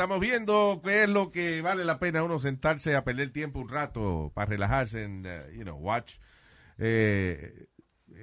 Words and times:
estamos 0.00 0.18
viendo 0.18 0.80
qué 0.82 1.02
es 1.02 1.10
lo 1.10 1.30
que 1.30 1.60
vale 1.60 1.84
la 1.84 1.98
pena 1.98 2.22
uno 2.22 2.38
sentarse 2.38 2.96
a 2.96 3.04
perder 3.04 3.32
tiempo 3.32 3.60
un 3.60 3.68
rato 3.68 4.32
para 4.34 4.46
relajarse 4.46 5.04
en, 5.04 5.26
uh, 5.26 5.52
you 5.52 5.62
know, 5.62 5.76
watch. 5.76 6.14
Eh, 6.78 7.66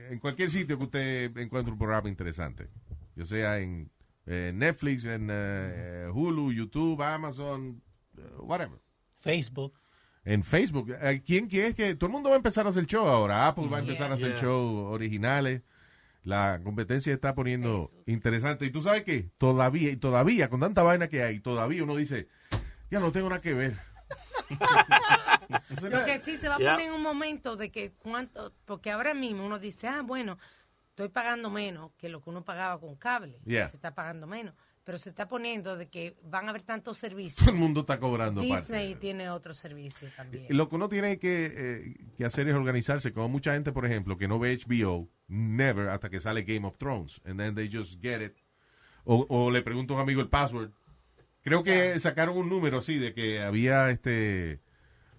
en 0.10 0.18
cualquier 0.18 0.50
sitio 0.50 0.80
que 0.80 0.86
usted 0.86 1.38
encuentre 1.38 1.72
un 1.72 1.78
programa 1.78 2.10
interesante. 2.10 2.68
Ya 3.16 3.26
sea 3.26 3.60
en 3.60 3.92
eh, 4.26 4.52
Netflix, 4.56 5.06
en 5.06 5.28
eh, 5.30 6.08
Hulu, 6.12 6.52
YouTube, 6.52 7.00
Amazon, 7.04 7.80
uh, 8.18 8.42
whatever. 8.44 8.80
Facebook. 9.20 9.74
En 10.26 10.44
Facebook. 10.44 10.90
Eh, 11.00 11.22
¿Quién 11.24 11.46
quiere 11.48 11.76
que 11.76 11.94
todo 11.94 12.08
el 12.08 12.14
mundo 12.14 12.30
va 12.30 12.36
a 12.36 12.38
empezar 12.38 12.66
a 12.66 12.70
hacer 12.70 12.88
show 12.88 13.06
ahora? 13.06 13.48
Apple 13.48 13.68
va 13.68 13.78
a 13.78 13.82
Yeah. 13.82 13.90
empezar 13.92 14.12
a 14.12 14.16
hacer 14.16 14.32
Yeah. 14.32 14.42
show 14.42 14.78
originales. 14.92 15.62
La 16.28 16.60
competencia 16.62 17.14
está 17.14 17.34
poniendo 17.34 17.90
interesante. 18.06 18.66
Y 18.66 18.70
tú 18.70 18.82
sabes 18.82 19.04
que 19.04 19.32
todavía, 19.38 19.92
y 19.92 19.96
todavía, 19.96 20.50
con 20.50 20.60
tanta 20.60 20.84
vaina 20.84 21.08
que 21.08 21.24
hay, 21.24 21.40
todavía 21.40 21.84
uno 21.84 21.96
dice, 21.96 22.28
ya 22.92 23.00
no 23.00 23.14
tengo 23.14 23.30
nada 23.30 23.42
que 23.42 23.54
ver. 23.54 23.78
Lo 25.90 26.04
que 26.04 26.20
sí 26.20 26.36
se 26.36 26.50
va 26.50 26.56
a 26.56 26.60
Yeah. 26.60 26.74
poner 26.74 26.88
en 26.88 26.94
un 26.94 27.02
momento 27.02 27.56
de 27.56 27.72
que 27.72 27.94
cuánto, 27.94 28.54
porque 28.66 28.92
ahora 28.92 29.14
mismo 29.14 29.46
uno 29.46 29.58
dice, 29.58 29.88
ah, 29.88 30.02
bueno, 30.02 30.38
estoy 30.90 31.08
pagando 31.08 31.50
menos 31.50 31.92
que 31.98 32.10
lo 32.10 32.22
que 32.22 32.30
uno 32.30 32.44
pagaba 32.44 32.78
con 32.78 32.98
cable. 32.98 33.40
Yeah. 33.46 33.70
Se 33.70 33.78
está 33.78 33.96
pagando 33.96 34.28
menos. 34.28 34.54
Pero 34.84 34.98
se 34.98 35.10
está 35.10 35.30
poniendo 35.30 35.78
de 35.78 35.88
que 35.88 36.18
van 36.24 36.48
a 36.48 36.50
haber 36.50 36.64
tantos 36.64 36.98
servicios. 36.98 37.38
Todo 37.38 37.52
el 37.52 37.56
mundo 37.60 37.82
está 37.82 38.00
cobrando. 38.02 38.42
Disney 38.42 38.90
parte. 38.92 39.00
tiene 39.00 39.30
otro 39.30 39.54
servicio 39.54 40.10
también. 40.18 40.46
Lo 40.50 40.68
que 40.68 40.76
uno 40.76 40.90
tiene 40.90 41.20
que, 41.20 41.54
eh, 41.56 41.96
que 42.18 42.26
hacer 42.26 42.50
es 42.50 42.56
organizarse. 42.56 43.14
Como 43.14 43.30
mucha 43.30 43.54
gente, 43.54 43.72
por 43.72 43.86
ejemplo, 43.86 44.18
que 44.18 44.28
no 44.28 44.40
ve 44.40 44.58
HBO, 44.58 45.10
never, 45.28 45.90
hasta 45.90 46.10
que 46.10 46.20
sale 46.20 46.44
Game 46.44 46.66
of 46.68 46.78
Thrones. 46.78 47.22
And 47.26 47.38
then 47.40 47.56
they 47.56 47.70
just 47.72 48.02
get 48.02 48.22
it. 48.22 48.36
O, 49.06 49.26
o 49.30 49.52
le 49.52 49.62
pregunto 49.62 49.94
a 49.94 49.98
un 49.98 50.02
amigo 50.04 50.22
el 50.22 50.30
password. 50.30 50.72
Creo 51.44 51.64
que 51.64 51.98
sacaron 52.00 52.38
un 52.38 52.50
número 52.50 52.80
así 52.80 52.98
de 52.98 53.14
que 53.14 53.42
había 53.42 53.90
este. 53.90 54.60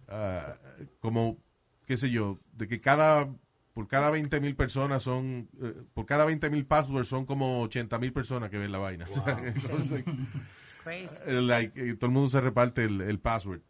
ah, 0.08 0.56
como, 1.00 1.38
qué 1.86 1.96
sé 1.96 2.10
yo, 2.10 2.38
de 2.52 2.68
que 2.68 2.80
cada. 2.80 3.28
Por 3.74 3.86
cada 3.86 4.10
20 4.10 4.40
mil 4.40 4.56
personas 4.56 5.04
son. 5.04 5.48
eh, 5.62 5.72
por 5.94 6.04
cada 6.04 6.24
20 6.24 6.50
mil 6.50 6.66
passwords 6.66 7.06
son 7.08 7.24
como 7.26 7.62
80 7.62 7.96
mil 8.00 8.12
personas 8.12 8.50
que 8.50 8.58
ven 8.58 8.72
la 8.72 8.78
vaina. 8.78 9.06
Entonces, 9.44 10.04
It's 10.62 10.74
crazy. 10.82 11.14
eh, 11.26 11.40
like, 11.40 11.80
eh, 11.80 11.94
todo 11.94 12.06
el 12.06 12.12
mundo 12.12 12.28
se 12.28 12.40
reparte 12.40 12.84
el, 12.84 13.00
el 13.02 13.20
password. 13.20 13.60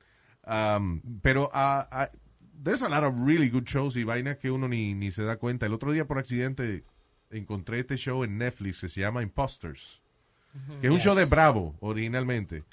Um, 0.47 1.03
pero 1.21 1.51
ah, 1.53 1.87
ah, 1.93 2.11
there's 2.63 2.83
a 2.83 2.89
lot 2.89 3.05
of 3.05 3.15
really 3.19 3.49
good 3.49 3.67
shows 3.67 3.97
y 3.97 4.05
vainas 4.05 4.39
que 4.39 4.51
uno 4.51 4.69
ni, 4.69 4.95
ni 4.95 5.11
se 5.11 5.23
da 5.23 5.37
cuenta. 5.37 5.67
El 5.67 5.75
otro 5.75 5.93
día 5.93 6.07
por 6.07 6.19
accidente 6.19 6.85
encontré 7.31 7.81
este 7.81 7.97
show 7.97 8.25
en 8.25 8.39
Netflix 8.39 8.81
que 8.81 8.89
se 8.89 9.01
llama 9.01 9.23
Imposters, 9.23 10.01
que 10.81 10.89
es 10.89 10.93
un 10.93 11.01
show 11.01 11.15
de 11.15 11.25
Bravo 11.25 11.77
originalmente, 11.81 12.65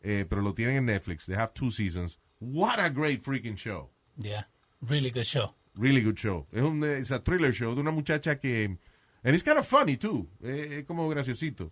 eh, 0.00 0.26
pero 0.28 0.42
lo 0.42 0.54
tienen 0.54 0.76
en 0.76 0.86
Netflix. 0.86 1.26
They 1.26 1.36
have 1.36 1.52
two 1.54 1.70
seasons. 1.70 2.18
What 2.40 2.78
a 2.78 2.88
great 2.88 3.22
freaking 3.22 3.56
show. 3.56 3.90
Yeah. 4.18 4.48
Really 4.80 5.10
good 5.10 5.24
show. 5.24 5.54
Really 5.74 6.02
good 6.02 6.16
show. 6.16 6.46
Es 6.52 6.62
un 6.62 6.84
es 6.84 7.12
a 7.12 7.22
thriller 7.22 7.52
show 7.52 7.74
de 7.74 7.80
una 7.80 7.92
muchacha 7.92 8.38
que. 8.38 8.64
And 9.24 9.34
it's 9.34 9.44
kind 9.44 9.58
of 9.58 9.66
funny 9.66 9.96
too. 9.96 10.28
Eh, 10.42 10.80
es 10.80 10.86
como 10.86 11.08
graciosito. 11.08 11.70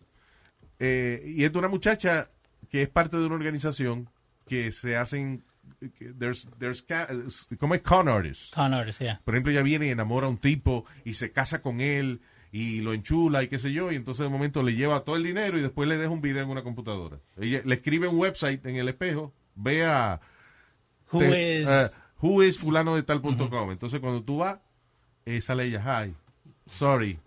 Eh, 0.79 1.23
y 1.27 1.45
es 1.45 1.53
de 1.53 1.59
una 1.59 1.69
muchacha 1.69 2.31
que 2.71 2.83
es 2.83 2.89
parte 2.89 3.17
de 3.17 3.27
una 3.27 3.35
organización 3.35 4.09
que 4.47 4.73
se 4.73 4.97
hacen. 4.97 5.45
There's, 6.19 6.49
there's, 6.59 6.85
como 7.59 7.75
es 7.75 7.83
con 7.83 8.09
artists. 8.09 8.53
Con 8.55 8.73
yeah. 8.99 9.21
Por 9.25 9.35
ejemplo, 9.35 9.53
ella 9.53 9.63
viene 9.63 9.87
y 9.87 9.91
enamora 9.91 10.27
a 10.27 10.31
un 10.31 10.39
tipo 10.39 10.85
y 11.05 11.15
se 11.15 11.33
casa 11.33 11.63
con 11.63 11.81
él 11.81 12.21
y 12.53 12.81
lo 12.81 12.93
enchula 12.93 13.43
y 13.43 13.49
qué 13.49 13.59
sé 13.59 13.73
yo, 13.73 13.93
y 13.93 13.97
entonces 13.97 14.25
de 14.25 14.29
momento 14.31 14.63
le 14.63 14.75
lleva 14.75 15.05
todo 15.05 15.17
el 15.17 15.23
dinero 15.23 15.57
y 15.59 15.63
después 15.63 15.89
le 15.89 15.97
deja 15.97 16.11
un 16.11 16.21
video 16.21 16.43
en 16.43 16.51
una 16.51 16.63
computadora. 16.63 17.19
Ella 17.37 17.63
le 17.65 17.75
escribe 17.77 18.09
un 18.09 18.19
website 18.19 18.65
en 18.67 18.77
el 18.77 18.89
espejo, 18.89 19.33
vea 19.55 20.21
Who 21.13 21.19
te- 21.21 21.61
is... 21.63 21.69
eh, 21.69 21.89
who 22.21 22.43
is 22.43 22.59
fulano 22.59 22.97
de 22.97 23.03
tal 23.03 23.21
punto 23.21 23.49
com. 23.49 23.71
Entonces 23.71 24.01
cuando 24.01 24.23
tú 24.23 24.39
vas, 24.39 24.59
eh, 25.25 25.41
sale 25.41 25.65
ella, 25.65 26.05
hi, 26.05 26.15
sorry, 26.67 27.19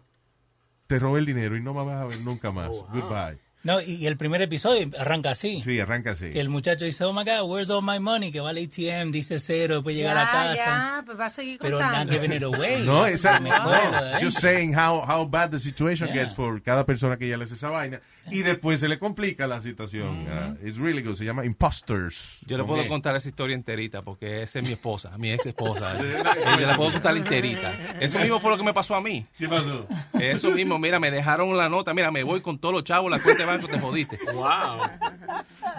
te 0.87 0.99
robé 0.99 1.19
el 1.19 1.25
dinero 1.25 1.55
y 1.55 1.61
no 1.61 1.73
me 1.73 1.83
vas 1.85 2.01
a 2.01 2.05
ver 2.05 2.19
nunca 2.19 2.51
más. 2.51 2.69
Goodbye. 2.69 3.39
No, 3.63 3.79
y 3.81 3.93
y 4.03 4.07
el 4.07 4.17
primer 4.17 4.41
episodio 4.41 4.89
arranca 4.99 5.31
así. 5.31 5.61
Sí, 5.61 5.79
arranca 5.79 6.11
así. 6.11 6.29
Que 6.31 6.39
el 6.41 6.49
muchacho 6.49 6.83
dice, 6.85 7.03
oh 7.05 7.13
my 7.13 7.23
God, 7.23 7.49
where's 7.49 7.69
all 7.69 7.81
my 7.81 7.99
money? 7.99 8.31
Que 8.31 8.41
va 8.41 8.49
al 8.49 8.57
ATM, 8.57 9.11
dice 9.11 9.39
cero, 9.39 9.75
después 9.75 9.95
llega 9.95 10.11
a 10.11 10.15
la 10.15 10.21
Ya, 10.21 10.31
casa. 10.31 10.55
ya, 10.55 11.03
pues 11.05 11.19
va 11.19 11.25
a 11.25 11.29
seguir 11.29 11.57
Pero 11.61 11.79
not 11.79 11.87
contando. 11.87 12.13
giving 12.13 12.33
it 12.33 12.43
away. 12.43 12.83
No, 12.83 13.03
Me 13.03 13.49
no, 13.49 13.73
¿eh? 13.73 14.17
just 14.21 14.39
saying 14.39 14.73
how, 14.75 15.01
how 15.07 15.25
bad 15.25 15.49
the 15.51 15.59
situation 15.59 16.09
Yeah. 16.09 16.23
gets 16.23 16.35
for 16.35 16.61
cada 16.61 16.85
persona 16.85 17.17
que 17.17 17.25
ella 17.27 17.37
le 17.37 17.45
hace 17.45 17.55
esa 17.55 17.69
vaina. 17.69 18.01
Y 18.31 18.39
después 18.39 18.79
se 18.79 18.87
le 18.87 18.99
complica 18.99 19.47
la 19.47 19.61
situación. 19.61 20.27
Uh, 20.27 20.65
it's 20.65 20.77
really 20.77 21.01
good. 21.01 21.15
Se 21.15 21.25
llama 21.25 21.43
Imposters. 21.45 22.39
Yo 22.45 22.57
le 22.57 22.63
puedo 22.63 22.81
E. 22.81 22.87
contar 22.87 23.15
esa 23.15 23.27
historia 23.29 23.53
enterita 23.55 24.01
porque 24.01 24.43
esa 24.43 24.59
es 24.59 24.65
mi 24.65 24.71
esposa, 24.73 25.17
mi 25.17 25.31
ex 25.31 25.45
esposa. 25.45 25.97
Yo 26.59 26.67
le 26.67 26.75
puedo 26.75 26.91
contar 26.93 27.15
enterita. 27.17 27.73
Eso 27.99 28.19
mismo 28.19 28.39
fue 28.39 28.51
lo 28.51 28.57
que 28.57 28.63
me 28.63 28.73
pasó 28.73 28.95
a 28.95 29.01
mí. 29.01 29.25
¿Qué 29.37 29.47
pasó? 29.47 29.87
Eso 30.19 30.51
mismo, 30.51 30.79
mira, 30.79 30.99
me 30.99 31.11
dejaron 31.11 31.55
la 31.57 31.67
nota, 31.69 31.93
mira, 31.93 32.11
me 32.11 32.23
voy 32.23 32.39
con 32.41 32.59
todos 32.59 32.73
los 32.73 32.83
chavos, 32.85 33.11
la 33.11 33.19
cuenta 33.21 33.43
de 33.45 33.52
banco, 33.53 33.67
te 33.67 33.79
jodiste. 33.79 34.19
Wow. 34.33 34.79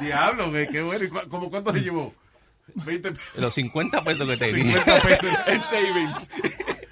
Diablo, 0.01 0.51
güey, 0.51 0.67
qué 0.69 0.83
bueno. 0.83 1.05
¿Y 1.05 1.09
cu- 1.09 1.29
¿Cómo 1.29 1.51
cuánto 1.51 1.73
le 1.73 1.81
llevó? 1.81 2.15
20 2.75 3.11
pesos. 3.13 3.25
Los 3.37 3.55
50 3.55 4.03
pesos 4.03 4.27
que 4.29 4.37
te 4.37 4.53
di. 4.53 4.63
50 4.73 5.03
pesos. 5.03 5.31
en 5.47 5.63
savings. 5.71 6.31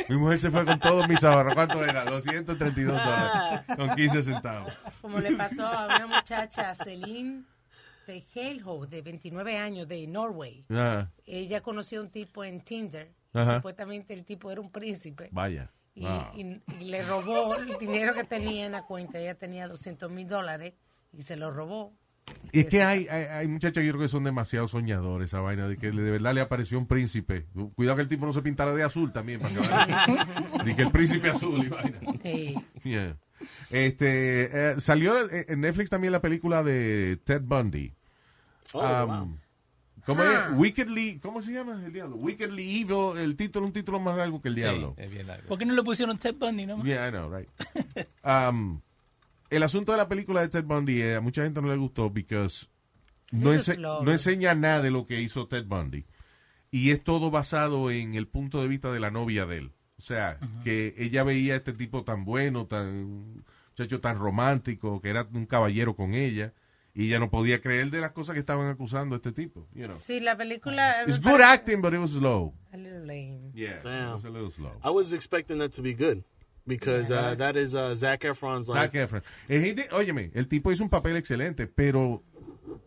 Mi 0.09 0.17
mujer 0.17 0.39
se 0.39 0.51
fue 0.51 0.65
con 0.65 0.79
todos 0.79 1.09
mis 1.09 1.23
ahorros. 1.25 1.55
¿Cuánto 1.55 1.83
era? 1.85 2.05
232 2.05 2.95
dólares. 2.95 3.63
Con 3.77 3.95
15 3.97 4.23
centavos. 4.23 4.73
Como 5.01 5.19
le 5.19 5.33
pasó 5.37 5.67
a 5.67 5.87
una 5.87 6.07
muchacha, 6.07 6.75
Celine 6.75 7.45
Fejelho, 8.07 8.85
de 8.87 9.01
29 9.03 9.57
años, 9.59 9.89
de 9.89 10.07
Norway. 10.07 10.65
Ah, 10.71 11.07
Ella 11.25 11.61
conoció 11.63 12.01
a 12.01 12.03
un 12.03 12.11
tipo 12.11 12.45
en 12.45 12.61
Tinder. 12.61 13.11
Supuestamente 13.33 14.13
el 14.13 14.25
tipo 14.25 14.51
era 14.51 14.61
un 14.61 14.71
príncipe. 14.71 15.29
vaya. 15.33 15.71
Y, 15.95 16.05
Ah. 16.07 16.33
y- 16.35 16.61
y 16.81 16.85
le 16.91 17.03
robó 17.03 17.55
el 17.57 17.77
dinero 17.79 18.15
que 18.15 18.25
tenía 18.25 18.67
en 18.67 18.73
la 18.73 18.83
cuenta. 18.87 19.19
Ella 19.19 19.35
tenía 19.35 19.69
200 19.69 20.11
mil 20.11 20.27
dólares 20.27 20.75
y 21.13 21.23
se 21.23 21.37
lo 21.37 21.51
robó. 21.51 21.93
Y 22.53 22.61
es 22.61 22.67
que 22.67 22.83
hay, 22.83 23.07
hay, 23.11 23.25
hay 23.25 23.49
muchachas, 23.49 23.85
yo 23.85 23.91
creo 23.93 24.03
que 24.03 24.09
son 24.09 24.23
demasiado 24.25 24.69
soñadores, 24.69 25.31
esa 25.31 25.41
vaina 25.41 25.67
de 25.69 25.77
que 25.77 25.91
de 25.91 26.11
verdad 26.11 26.33
le 26.35 26.41
apareció 26.41 26.79
un 26.79 26.87
príncipe. 26.87 27.47
Cuidado 27.75 27.97
que 27.97 28.03
el 28.03 28.09
tipo 28.09 28.25
no 28.25 28.33
se 28.33 28.43
pintara 28.43 28.73
de 28.75 28.83
azul 28.85 29.13
también. 29.13 29.41
Para 29.41 29.53
que 29.55 29.61
vaya. 29.61 30.07
Ni 30.65 30.75
que 30.75 30.83
el 30.83 30.91
príncipe 30.93 31.29
azul 31.31 31.65
y 31.65 31.69
vaina. 31.69 31.99
Sí. 32.23 32.55
Yeah. 32.85 33.17
Este, 33.71 34.71
eh, 34.73 34.81
salió 34.81 35.15
en 35.31 35.61
Netflix 35.61 35.91
también 35.91 36.13
la 36.13 36.21
película 36.23 36.63
de 36.63 37.19
Ted 37.25 37.43
Bundy. 37.43 37.93
Oh, 38.73 38.81
Um, 38.81 39.07
wow. 39.09 39.39
¿Cómo 40.07 40.23
Ah. 40.23 40.49
es? 40.51 40.59
Wickedly, 40.59 41.19
¿cómo 41.21 41.43
se 41.43 41.53
llama 41.53 41.81
el 41.85 41.93
diablo? 41.93 42.17
Wickedly 42.17 42.81
Evil, 42.83 43.19
el 43.19 43.37
título, 43.37 43.67
un 43.67 43.73
título 43.73 44.01
más 44.01 44.17
largo 44.17 44.41
que 44.43 44.49
el 44.49 44.55
diablo. 44.57 44.95
Sí, 44.97 45.05
es 45.05 45.11
bien 45.11 45.27
largo. 45.27 45.49
¿Por 45.49 45.59
qué 45.59 45.65
no 45.65 45.75
le 45.75 45.83
pusieron 45.83 46.19
Ted 46.19 46.35
Bundy, 46.35 46.67
no? 46.67 46.83
Yeah, 46.85 47.09
I 47.09 47.11
know, 47.11 47.31
right. 47.35 47.49
Um, 48.25 48.81
el 49.51 49.63
asunto 49.63 49.93
de 49.93 49.99
la 49.99 50.09
película 50.09 50.41
de 50.41 50.49
Ted 50.49 50.65
Bundy, 50.65 51.01
eh, 51.03 51.17
a 51.17 51.21
mucha 51.21 51.43
gente 51.45 51.61
no 51.63 51.69
le 51.69 51.77
gustó 51.77 52.11
because 52.11 52.67
ense- 53.33 53.79
no 53.79 54.11
enseña 54.13 54.55
nada 54.55 54.81
de 54.83 54.91
lo 54.91 55.05
que 55.05 55.21
hizo 55.21 55.47
Ted 55.47 55.67
Bundy. 55.67 56.05
Y 56.71 56.91
es 56.91 57.05
todo 57.05 57.31
basado 57.31 57.91
en 57.91 58.15
el 58.15 58.27
punto 58.27 58.63
de 58.63 58.69
vista 58.69 58.91
de 58.93 59.01
la 59.01 59.11
novia 59.11 59.45
de 59.47 59.59
él. 59.59 59.73
O 59.99 60.03
sea, 60.03 60.39
que 60.65 60.95
ella 60.99 61.23
veía 61.23 61.55
a 61.55 61.57
este 61.59 61.73
tipo 61.75 62.03
tan 62.03 62.25
bueno, 62.25 62.67
tan 62.67 63.43
muchacho 63.71 64.01
tan 64.01 64.19
romántico, 64.19 65.01
que 65.01 65.11
era 65.11 65.29
un 65.33 65.47
caballero 65.47 65.95
con 65.95 66.15
ella, 66.15 66.53
y 66.95 67.07
ella 67.07 67.19
no 67.19 67.31
podía 67.31 67.61
creer 67.61 67.91
de 67.91 68.01
las 68.01 68.13
cosas 68.13 68.35
que 68.35 68.41
estaban 68.41 68.69
acusando 68.69 69.15
a 69.15 69.19
este 69.19 69.33
tipo. 69.33 69.67
You 69.75 69.87
know. 69.87 69.97
Sí, 69.97 70.21
la 70.21 70.37
película. 70.37 71.05
It's 71.07 71.23
me 71.23 71.31
good 71.31 71.41
acting, 71.41 71.81
but 71.81 71.95
it 71.95 71.99
was 71.99 72.11
slow. 72.13 72.53
A 72.73 72.77
little 72.77 73.05
lame. 73.07 73.51
Yeah, 73.55 73.79
it 73.79 73.85
Damn. 73.85 74.13
was 74.15 74.25
a 74.25 74.31
little 74.31 74.51
slow. 74.51 74.73
I 74.83 74.91
was 74.91 75.13
expecting 75.13 75.59
that 75.59 75.73
to 75.75 75.83
be 75.83 75.95
good 75.95 76.23
because 76.67 77.11
uh, 77.11 77.35
that 77.37 77.57
is 77.57 77.75
uh, 77.75 77.95
Zach 77.95 78.21
Efron's 78.21 78.69
like. 78.69 78.93
Zac 78.93 79.09
Efron. 79.11 79.23
Gente- 79.49 79.89
óyeme, 79.93 80.31
el 80.35 80.47
tipo 80.49 80.71
hizo 80.71 80.83
un 80.85 80.91
papel 80.91 81.17
excelente, 81.17 81.67
pero 81.67 82.23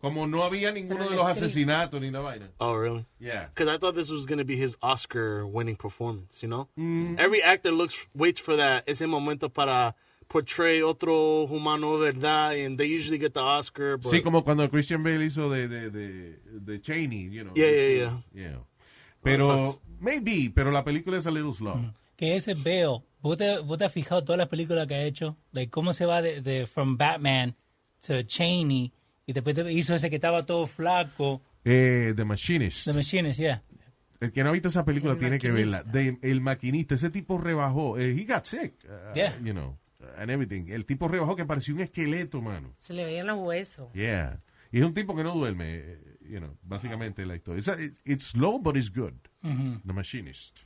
como 0.00 0.26
no 0.26 0.42
había 0.42 0.72
ninguno 0.72 0.98
Pero 1.00 1.10
de 1.10 1.16
los 1.16 1.26
asesinatos 1.28 2.00
ni 2.00 2.10
la 2.10 2.20
vaina. 2.20 2.50
Oh, 2.58 2.74
really? 2.76 3.06
Yeah. 3.18 3.48
Because 3.54 3.68
I 3.68 3.78
thought 3.78 3.94
this 3.94 4.10
was 4.10 4.26
going 4.26 4.38
to 4.38 4.44
be 4.44 4.56
his 4.56 4.76
Oscar-winning 4.82 5.76
performance. 5.76 6.42
You 6.42 6.48
know, 6.48 6.68
Mm. 6.78 7.18
every 7.18 7.42
actor 7.42 7.70
looks 7.72 7.94
waits 8.14 8.40
for 8.40 8.56
that 8.56 8.84
ese 8.86 9.06
momento 9.06 9.48
para 9.48 9.94
portray 10.28 10.82
otro 10.82 11.46
humano 11.46 11.98
verdad, 11.98 12.52
and 12.64 12.76
they 12.78 12.86
usually 12.92 13.18
get 13.18 13.32
the 13.32 13.40
Oscar. 13.40 13.96
But 13.96 14.10
Sí, 14.12 14.22
como 14.22 14.42
cuando 14.44 14.68
Christian 14.70 15.02
Bale 15.02 15.24
hizo 15.24 15.48
de, 15.50 15.68
de, 15.68 15.90
de, 15.90 16.38
de 16.44 16.80
Cheney, 16.80 17.30
you 17.30 17.42
know. 17.44 17.54
Yeah, 17.54 17.70
yeah, 17.70 18.22
Yeah. 18.34 18.58
Pero, 19.22 19.72
sucks. 19.72 19.80
maybe, 20.00 20.50
pero 20.54 20.70
la 20.70 20.84
película 20.84 21.16
es 21.18 21.26
a 21.26 21.30
little 21.30 21.52
slow. 21.52 21.92
Que 22.16 22.36
ese 22.36 22.54
veo, 22.54 23.04
¿vos 23.20 23.36
te, 23.36 23.58
vos 23.58 23.76
te 23.78 23.84
has 23.84 23.92
fijado 23.92 24.22
todas 24.24 24.38
las 24.38 24.48
películas 24.48 24.86
que 24.86 24.94
ha 24.94 25.02
hecho? 25.02 25.36
Like, 25.52 25.70
cómo 25.70 25.92
se 25.92 26.06
va 26.06 26.22
de, 26.22 26.40
de 26.42 26.66
from 26.66 26.96
Batman 26.96 27.54
to 28.06 28.22
Cheney 28.22 28.92
y 29.26 29.32
después 29.32 29.54
te- 29.56 29.72
hizo 29.72 29.94
ese 29.94 30.08
que 30.10 30.16
estaba 30.16 30.44
todo 30.46 30.66
flaco. 30.66 31.42
Eh, 31.64 32.12
The 32.14 32.24
Machinist. 32.24 32.84
The 32.86 32.92
Machinist, 32.92 33.38
yeah. 33.40 33.62
El 34.20 34.30
que 34.32 34.42
no 34.44 34.50
ha 34.50 34.52
visto 34.52 34.68
esa 34.68 34.84
película 34.84 35.14
El 35.14 35.18
tiene 35.18 35.38
que 35.38 35.50
verla. 35.50 35.82
maquinista. 35.84 36.20
De- 36.20 36.30
el 36.30 36.40
maquinista, 36.40 36.94
ese 36.94 37.10
tipo 37.10 37.36
rebajó. 37.36 37.98
eh, 37.98 38.12
he 38.16 38.24
got 38.24 38.44
sick. 38.44 38.74
uh, 38.84 39.12
Yeah. 39.14 39.36
You 39.42 39.52
know, 39.52 39.76
and 40.18 40.30
everything. 40.30 40.66
El 40.68 40.84
tipo 40.86 41.08
rebajó 41.08 41.36
que 41.36 41.44
parecía 41.44 41.74
un 41.74 41.80
esqueleto, 41.80 42.40
mano. 42.42 42.74
Se 42.78 42.92
le 42.94 43.04
veían 43.04 43.26
los 43.26 43.38
huesos. 43.38 43.92
Yeah. 43.92 44.40
Y 44.72 44.78
es 44.80 44.84
un 44.84 44.94
tipo 44.94 45.14
que 45.16 45.22
no 45.22 45.34
duerme, 45.34 45.64
eh, 45.76 46.18
you 46.28 46.38
know, 46.38 46.56
básicamente 46.62 47.24
la 47.24 47.36
historia. 47.36 47.58
It's, 47.58 47.68
a- 47.68 47.78
it's 48.04 48.24
slow, 48.24 48.58
but 48.58 48.76
it's 48.76 48.92
good. 48.92 49.12
The 49.42 49.92
Machinist. 49.92 50.60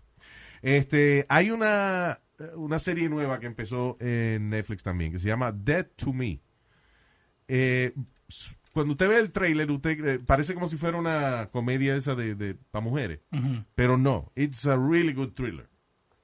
Este, 0.63 1.27
hay 1.29 1.51
una, 1.51 2.21
una 2.57 2.79
serie 2.79 3.09
nueva 3.09 3.39
que 3.41 3.47
empezó 3.47 3.97
en 4.01 4.49
Netflix 4.51 4.83
también, 4.83 5.13
que 5.13 5.19
se 5.19 5.29
llama 5.29 5.53
Dead 5.53 5.87
to 5.97 6.13
Me. 6.13 6.41
Eh, 7.49 7.93
cuando 8.73 8.93
usted 8.93 9.09
ve 9.09 9.19
el 9.19 9.33
trailer, 9.33 9.71
usted 9.71 10.05
eh, 10.07 10.19
parece 10.19 10.55
como 10.55 10.69
si 10.69 10.77
fuera 10.77 10.97
una 10.99 11.49
comedia 11.51 11.97
esa 11.97 12.15
de, 12.15 12.35
de 12.35 12.55
para 12.55 12.85
mujeres, 12.85 13.21
pero 13.75 13.99
no. 13.99 14.31
It's 14.37 14.65
a 14.67 14.77
really 14.77 15.13
good 15.13 15.33
thriller. 15.35 15.69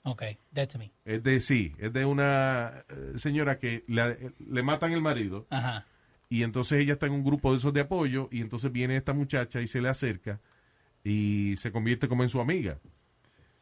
Okay, 0.07 0.39
that 0.55 0.69
to 0.69 0.79
me. 0.79 0.93
Es 1.05 1.21
de 1.25 1.41
sí, 1.41 1.75
es 1.79 1.93
de 1.93 2.05
una 2.05 2.85
eh, 2.89 3.15
señora 3.17 3.59
que 3.59 3.83
le, 3.89 4.33
le 4.39 4.63
matan 4.63 4.93
el 4.93 5.01
marido 5.03 5.49
Ajá. 5.51 5.85
y 6.29 6.45
entonces 6.45 6.81
ella 6.81 6.93
está 6.93 7.07
en 7.07 7.13
un 7.13 7.25
grupo 7.25 7.51
de 7.51 7.59
esos 7.59 7.73
de 7.73 7.81
apoyo 7.81 8.29
y 8.31 8.41
entonces 8.41 8.71
viene 8.71 8.97
esta 8.97 9.13
muchacha 9.15 9.61
y 9.61 9.67
se 9.67 9.81
le 9.81 9.89
acerca 9.89 10.41
y 11.03 11.57
se 11.57 11.73
convierte 11.73 12.07
como 12.07 12.23
en 12.23 12.29
su 12.29 12.41
amiga. 12.41 12.79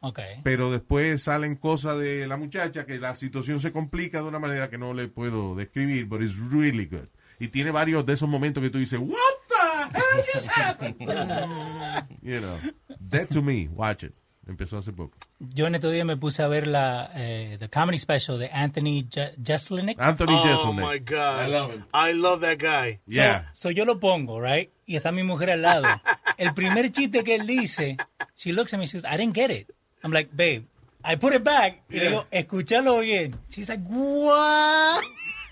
Okay. 0.01 0.41
Pero 0.43 0.71
después 0.71 1.23
salen 1.23 1.55
cosas 1.55 1.97
de 1.97 2.27
la 2.27 2.37
muchacha 2.37 2.85
que 2.85 2.99
la 2.99 3.15
situación 3.15 3.59
se 3.59 3.71
complica 3.71 4.21
de 4.21 4.27
una 4.27 4.37
manera 4.37 4.69
que 4.69 4.77
no 4.77 4.93
le 4.93 5.07
puedo 5.07 5.55
describir, 5.55 6.05
but 6.05 6.21
it's 6.21 6.37
really 6.51 6.85
good. 6.85 7.07
Y 7.39 7.47
tiene 7.47 7.71
varios 7.71 8.05
de 8.05 8.13
esos 8.13 8.29
momentos 8.29 8.61
que 8.61 8.69
tú 8.69 8.77
dices, 8.77 8.99
What 8.99 9.17
the 9.47 9.97
hell 9.97 10.23
just 10.31 10.47
happened? 10.47 10.95
you 12.21 12.39
know, 12.39 12.55
Dead 12.99 13.27
to 13.29 13.41
Me, 13.41 13.67
watch 13.67 14.03
it. 14.03 14.13
Empezó 14.47 14.77
hace 14.77 14.91
poco. 14.93 15.17
Yo 15.39 15.65
en 15.65 15.73
estos 15.75 15.91
días 15.91 16.05
me 16.05 16.17
puse 16.17 16.43
a 16.43 16.47
ver 16.47 16.67
la 16.67 17.09
eh, 17.15 17.57
the 17.59 17.67
comedy 17.69 17.97
special 17.97 18.37
de 18.37 18.47
Anthony 18.51 19.03
Je- 19.09 19.33
Jeselnik. 19.43 19.99
Anthony 19.99 20.33
Oh 20.35 20.43
Jeselnik. 20.43 20.85
my 20.85 20.99
God. 20.99 21.47
I 21.47 21.51
love 21.51 21.73
him. 21.73 21.85
I 21.93 22.13
love 22.13 22.41
that 22.41 22.57
guy. 22.59 22.99
So- 23.07 23.15
Yeah. 23.15 23.49
So, 23.53 23.71
yo 23.71 23.85
lo 23.85 23.99
pongo, 23.99 24.39
right? 24.39 24.69
Y 24.85 24.95
está 24.97 25.11
mi 25.11 25.23
mujer 25.23 25.49
al 25.49 25.61
lado. 25.63 25.87
El 26.37 26.53
primer 26.53 26.91
chiste 26.91 27.23
que 27.23 27.35
él 27.35 27.47
dice, 27.47 27.97
she 28.35 28.51
looks 28.53 28.71
at 28.73 28.79
me, 28.79 28.85
she 28.85 28.97
goes, 28.99 29.05
I 29.11 29.17
didn't 29.17 29.33
get 29.35 29.49
it. 29.49 29.71
I'm 30.03 30.11
like, 30.11 30.29
babe, 30.35 30.65
I 31.03 31.15
put 31.15 31.33
it 31.33 31.43
back. 31.43 31.81
Y 31.89 31.95
le 31.97 32.09
digo, 32.09 32.27
escúchalo 32.29 32.99
bien. 32.99 33.35
She's 33.49 33.67
like, 33.67 33.81
what? 33.87 35.01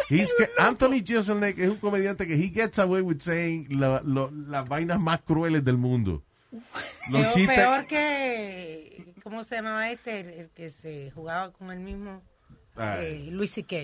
He's 0.10 0.32
Anthony 0.60 1.02
Jeselnik 1.04 1.58
es 1.58 1.70
un 1.70 1.78
comediante 1.78 2.28
que 2.28 2.36
he 2.36 2.50
gets 2.50 2.78
away 2.78 3.02
with 3.02 3.22
saying 3.22 3.68
la- 3.72 4.02
lo- 4.04 4.30
las 4.32 4.68
vainas 4.68 5.00
más 5.00 5.22
crueles 5.22 5.64
del 5.64 5.78
mundo. 5.78 6.22
Los 7.10 7.34
Peor, 7.36 7.48
peor 7.48 7.86
que, 7.88 9.14
¿cómo 9.24 9.44
se 9.44 9.56
llamaba 9.56 9.90
este? 9.90 10.20
El, 10.20 10.30
el 10.30 10.50
que 10.50 10.70
se 10.70 11.12
jugaba 11.12 11.52
con 11.52 11.72
el 11.72 11.80
mismo, 11.80 12.22
Ah. 12.76 12.98
eh, 13.02 13.28
Luis 13.32 13.52
C.K. 13.52 13.76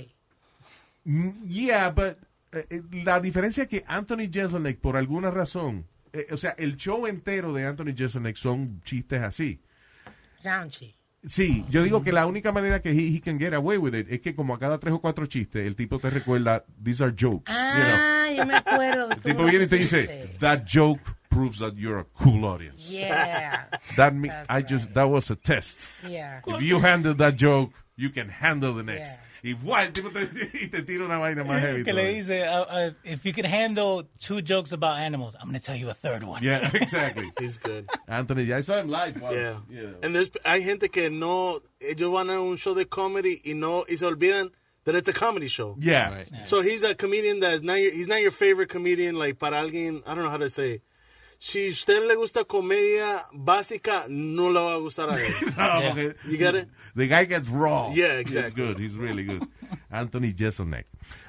Mm, 1.06 1.30
Yeah, 1.48 1.90
but 1.92 2.18
eh, 2.52 2.66
eh, 2.70 2.82
la 3.04 3.20
diferencia 3.20 3.64
es 3.64 3.70
que 3.70 3.84
Anthony 3.88 4.30
Jeselnik, 4.32 4.80
por 4.80 4.98
alguna 4.98 5.30
razón, 5.32 5.86
eh, 6.14 6.28
o 6.32 6.38
sea, 6.38 6.52
el 6.58 6.76
show 6.78 7.06
entero 7.08 7.54
de 7.54 7.66
Anthony 7.66 7.94
Jeselnik 7.96 8.36
son 8.36 8.82
chistes 8.84 9.22
así. 9.22 9.62
Raunchy. 10.44 10.96
Sí, 11.28 11.66
yo 11.70 11.84
digo 11.84 12.02
que 12.02 12.14
la 12.14 12.26
única 12.26 12.52
manera 12.54 12.82
que 12.82 12.92
he, 12.92 13.16
he 13.16 13.20
can 13.22 13.38
get 13.38 13.54
away 13.54 13.78
with 13.78 13.94
it 13.94 14.08
es 14.10 14.22
que 14.22 14.34
como 14.34 14.54
a 14.56 14.60
cada 14.60 14.80
tres 14.80 14.94
o 14.94 15.00
cuatro 15.02 15.26
chistes, 15.26 15.68
el 15.68 15.76
tipo 15.76 16.00
te 16.00 16.10
recuerda, 16.10 16.64
these 16.84 17.04
are 17.04 17.14
jokes. 17.14 17.52
you 17.52 17.84
know. 17.84 17.96
Ah, 17.98 18.30
yo 18.36 18.46
me 18.46 18.56
acuerdo. 18.56 19.12
El 19.12 19.22
tipo 19.22 19.44
viene 19.44 19.66
y 19.66 19.68
te 19.68 19.76
dice, 19.76 20.34
that 20.40 20.64
joke 20.72 21.02
proves 21.30 21.60
that 21.60 21.78
you're 21.78 22.00
a 22.00 22.06
cool 22.16 22.46
audience. 22.46 22.90
Yeah, 22.92 23.66
That 23.98 24.16
me, 24.16 24.30
That's 24.30 24.50
I 24.50 24.62
just, 24.62 24.94
that 24.94 25.10
was 25.10 25.30
a 25.30 25.36
test. 25.36 25.88
yeah. 26.08 26.42
If 26.48 26.62
you 26.62 26.80
handle 26.80 27.14
that 27.16 27.36
joke, 27.36 27.72
you 27.96 28.10
can 28.10 28.30
handle 28.30 28.74
the 28.74 28.84
next. 28.84 29.12
Yeah. 29.12 29.26
Y 29.42 29.54
¡guau! 29.54 29.86
el 29.86 29.92
tipo 29.94 30.10
te, 30.10 30.26
te 30.68 30.82
tira 30.84 31.06
una 31.06 31.18
vaina 31.18 31.44
más 31.46 31.62
heavy. 31.62 31.84
que 31.86 31.94
le 31.94 32.14
dice, 32.14 32.42
uh, 32.44 32.64
uh, 32.64 32.92
if 33.06 33.26
you 33.26 33.32
can 33.32 33.46
handle 33.46 34.04
two 34.20 34.42
jokes 34.42 34.72
about 34.74 34.98
animals, 35.00 35.34
I'm 35.40 35.48
going 35.48 35.60
to 35.60 35.66
tell 35.66 35.78
you 35.78 35.90
a 35.90 35.94
third 35.94 36.24
one. 36.26 36.44
Yeah, 36.44 36.70
exactly. 36.74 37.32
He's 37.40 37.58
good. 37.58 37.90
Anthony, 38.08 38.52
I 38.52 38.62
saw 38.62 38.78
him 38.80 38.90
live 38.90 39.22
once. 39.22 39.36
Yeah. 39.36 39.58
you 39.70 39.88
know. 39.88 39.96
And 40.04 40.14
there's 40.16 40.30
hay 40.44 40.62
gente 40.64 40.90
que 40.90 41.10
no 41.10 41.62
ellos 41.80 42.12
van 42.12 42.30
a 42.30 42.42
un 42.42 42.58
show 42.58 42.74
de 42.74 42.84
comedy 42.86 43.42
y 43.46 43.54
no 43.54 43.86
y 43.90 43.96
se 43.96 44.06
olvidan 44.06 44.52
that 44.86 44.96
it's 44.96 45.08
a 45.08 45.14
comedy 45.14 45.48
show. 45.48 45.78
yeah. 45.80 46.10
Right. 46.14 46.32
So 46.46 46.62
he's 46.62 46.84
a 46.84 46.94
comedian 46.96 47.40
that's 47.40 47.62
not 47.62 47.76
your, 47.80 47.92
he's 47.94 48.08
not 48.10 48.22
your 48.22 48.32
favorite 48.32 48.68
comedian 48.70 49.16
like 49.16 49.40
para 49.40 49.58
alguien 49.62 50.04
I 50.06 50.16
don't 50.16 50.24
know 50.26 50.32
how 50.32 50.38
to 50.38 50.50
say. 50.50 50.82
Si 51.42 51.68
a 51.68 51.70
usted 51.72 52.06
le 52.06 52.16
gusta 52.16 52.44
comedia 52.44 53.26
básica, 53.32 54.06
no 54.10 54.52
le 54.52 54.60
va 54.60 54.74
a 54.74 54.78
gustar 54.78 55.10
a 55.10 55.14
él. 55.14 55.34
No, 55.58 55.80
Yeah. 55.80 55.90
porque 55.90 56.16
You 56.26 56.38
get 56.38 56.56
it? 56.56 56.68
The 56.96 57.08
guy 57.08 57.26
gets 57.28 57.48
raw. 57.48 57.94
Yeah, 57.94 58.20
He's 58.20 58.28
exactly. 58.36 58.62
good. 58.66 58.78
He's 58.78 58.94
really 58.94 59.24
good. 59.24 59.48
Anthony 59.90 60.34
Jeselnik. 60.36 60.86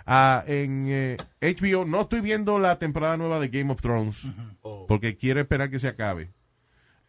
Ah, 0.06 0.42
en 0.48 0.86
eh, 0.88 1.16
HBO 1.40 1.84
no 1.84 2.00
estoy 2.02 2.20
viendo 2.22 2.58
la 2.58 2.78
temporada 2.80 3.16
nueva 3.16 3.38
de 3.38 3.48
Game 3.48 3.70
of 3.72 3.80
Thrones 3.80 4.26
Oh. 4.62 4.86
porque 4.88 5.16
quiero 5.16 5.40
esperar 5.40 5.70
que 5.70 5.78
se 5.78 5.86
acabe. 5.88 6.32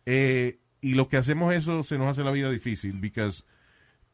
Eh, 0.05 0.59
y 0.81 0.93
lo 0.93 1.07
que 1.09 1.17
hacemos 1.17 1.53
eso 1.53 1.83
se 1.83 1.97
nos 1.97 2.07
hace 2.07 2.23
la 2.23 2.31
vida 2.31 2.49
difícil 2.51 2.93
because 2.99 3.43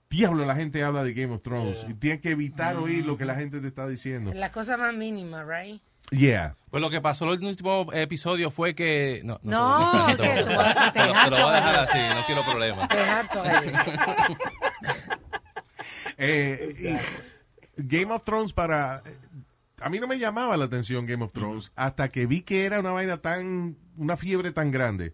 diablo 0.10 0.46
la 0.46 0.56
gente 0.56 0.84
habla 0.84 1.04
de 1.04 1.14
Game 1.14 1.34
of 1.34 1.42
Thrones 1.42 1.86
y 1.90 1.94
tienes 1.94 2.22
que 2.22 2.32
evitar 2.32 2.78
oír 2.78 3.06
lo 3.06 3.18
que 3.18 3.26
la 3.26 3.36
gente 3.36 3.60
te 3.60 3.68
está 3.68 3.86
diciendo. 3.88 4.32
La 4.34 4.52
cosa 4.54 4.78
más 4.78 4.94
mínima, 4.96 5.44
right? 5.44 5.82
Yeah. 6.12 6.56
Pues 6.70 6.82
lo 6.82 6.90
que 6.90 7.02
pasó 7.02 7.26
en 7.26 7.40
el 7.42 7.46
último 7.46 7.88
episodio 7.94 8.50
fue 8.52 8.76
que... 8.76 9.22
No, 9.24 9.40
No, 9.44 10.08
te, 10.16 10.24
que 10.24 10.30
te- 10.30 10.44
tú 10.44 10.50
vas- 10.56 10.94
te 10.94 11.00
te 11.00 11.06
lo- 11.08 11.14
te 11.24 11.30
lo 11.30 11.38
voy 11.38 11.54
a 11.54 11.56
dejar 11.56 11.76
así, 11.76 12.00
no 12.16 12.26
quiero 12.26 12.44
problemas. 12.46 12.88
Te 12.90 13.00
harto 13.00 13.42
ahí. 13.42 13.72
Eh, 16.18 16.98
y 17.78 17.82
Game 17.88 18.14
of 18.14 18.24
Thrones 18.24 18.54
para... 18.54 19.02
A 19.80 19.90
mí 19.90 20.00
no 20.00 20.08
me 20.08 20.18
llamaba 20.18 20.58
la 20.58 20.66
atención 20.66 21.06
Game 21.06 21.24
of 21.24 21.32
Thrones 21.34 21.72
hasta 21.76 22.10
que 22.10 22.26
vi 22.26 22.42
que 22.42 22.66
era 22.66 22.80
una 22.80 22.92
vaina 22.92 23.18
tan... 23.18 23.78
Una 23.98 24.16
fiebre 24.18 24.52
tan 24.52 24.70
grande 24.72 25.14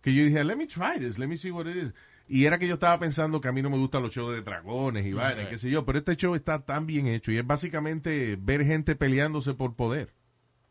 que 0.00 0.12
yo 0.14 0.24
dije, 0.24 0.42
let 0.44 0.56
me 0.56 0.66
try 0.66 0.98
this, 0.98 1.18
let 1.18 1.26
me 1.28 1.36
see 1.36 1.50
what 1.52 1.66
it 1.66 1.76
is. 1.76 1.92
Y 2.28 2.44
era 2.46 2.58
que 2.58 2.66
yo 2.68 2.74
estaba 2.74 2.98
pensando 2.98 3.40
que 3.40 3.48
a 3.48 3.52
mí 3.52 3.62
no 3.62 3.70
me 3.70 3.78
gustan 3.78 4.02
los 4.02 4.12
shows 4.14 4.34
de 4.34 4.42
dragones 4.42 5.04
y 5.06 5.12
vainas, 5.12 5.48
qué 5.48 5.58
sé 5.58 5.70
yo, 5.70 5.84
pero 5.84 5.98
este 5.98 6.16
show 6.16 6.34
está 6.34 6.64
tan 6.64 6.86
bien 6.86 7.06
hecho 7.06 7.30
y 7.32 7.36
es 7.38 7.46
básicamente 7.46 8.36
ver 8.40 8.64
gente 8.64 8.94
peleándose 8.96 9.54
por 9.54 9.74
poder. 9.74 10.12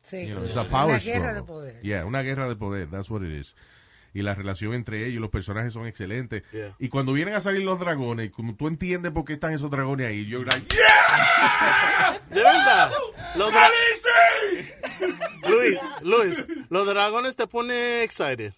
Sí. 0.04 0.26
You 0.28 0.36
know, 0.36 0.46
it's 0.46 0.56
a 0.58 0.62
Una 0.62 0.70
power 0.70 1.00
guerra 1.02 1.34
de 1.34 1.40
struggle. 1.42 1.44
poder. 1.44 1.82
Yeah, 1.82 2.06
una 2.06 2.22
guerra 2.24 2.48
de 2.50 2.56
poder, 2.56 2.90
that's 2.90 3.10
what 3.10 3.22
it 3.24 3.32
is. 3.32 3.56
Y 4.14 4.24
la 4.24 4.36
relación 4.36 4.74
entre 4.74 5.06
ellos, 5.08 5.22
los 5.22 5.30
personajes 5.30 5.72
son 5.74 5.88
excelentes. 5.88 6.44
Yeah. 6.52 6.76
Y 6.80 6.90
cuando 6.90 7.14
vienen 7.14 7.34
a 7.34 7.40
salir 7.40 7.64
los 7.64 7.80
dragones, 7.80 8.30
como 8.32 8.56
tú 8.56 8.68
entiendes 8.68 9.12
por 9.14 9.24
qué 9.24 9.34
están 9.34 9.54
esos 9.54 9.72
dragones 9.72 10.08
ahí, 10.08 10.26
yo 10.26 10.44
like, 10.44 10.66
¡Yeah! 10.76 12.20
De 12.30 12.42
verdad. 12.44 12.92
Luis, 15.48 15.80
Luis, 16.02 16.46
los 16.70 16.86
dragones 16.88 17.36
te 17.36 17.48
pone 17.48 18.04
excited. 18.04 18.54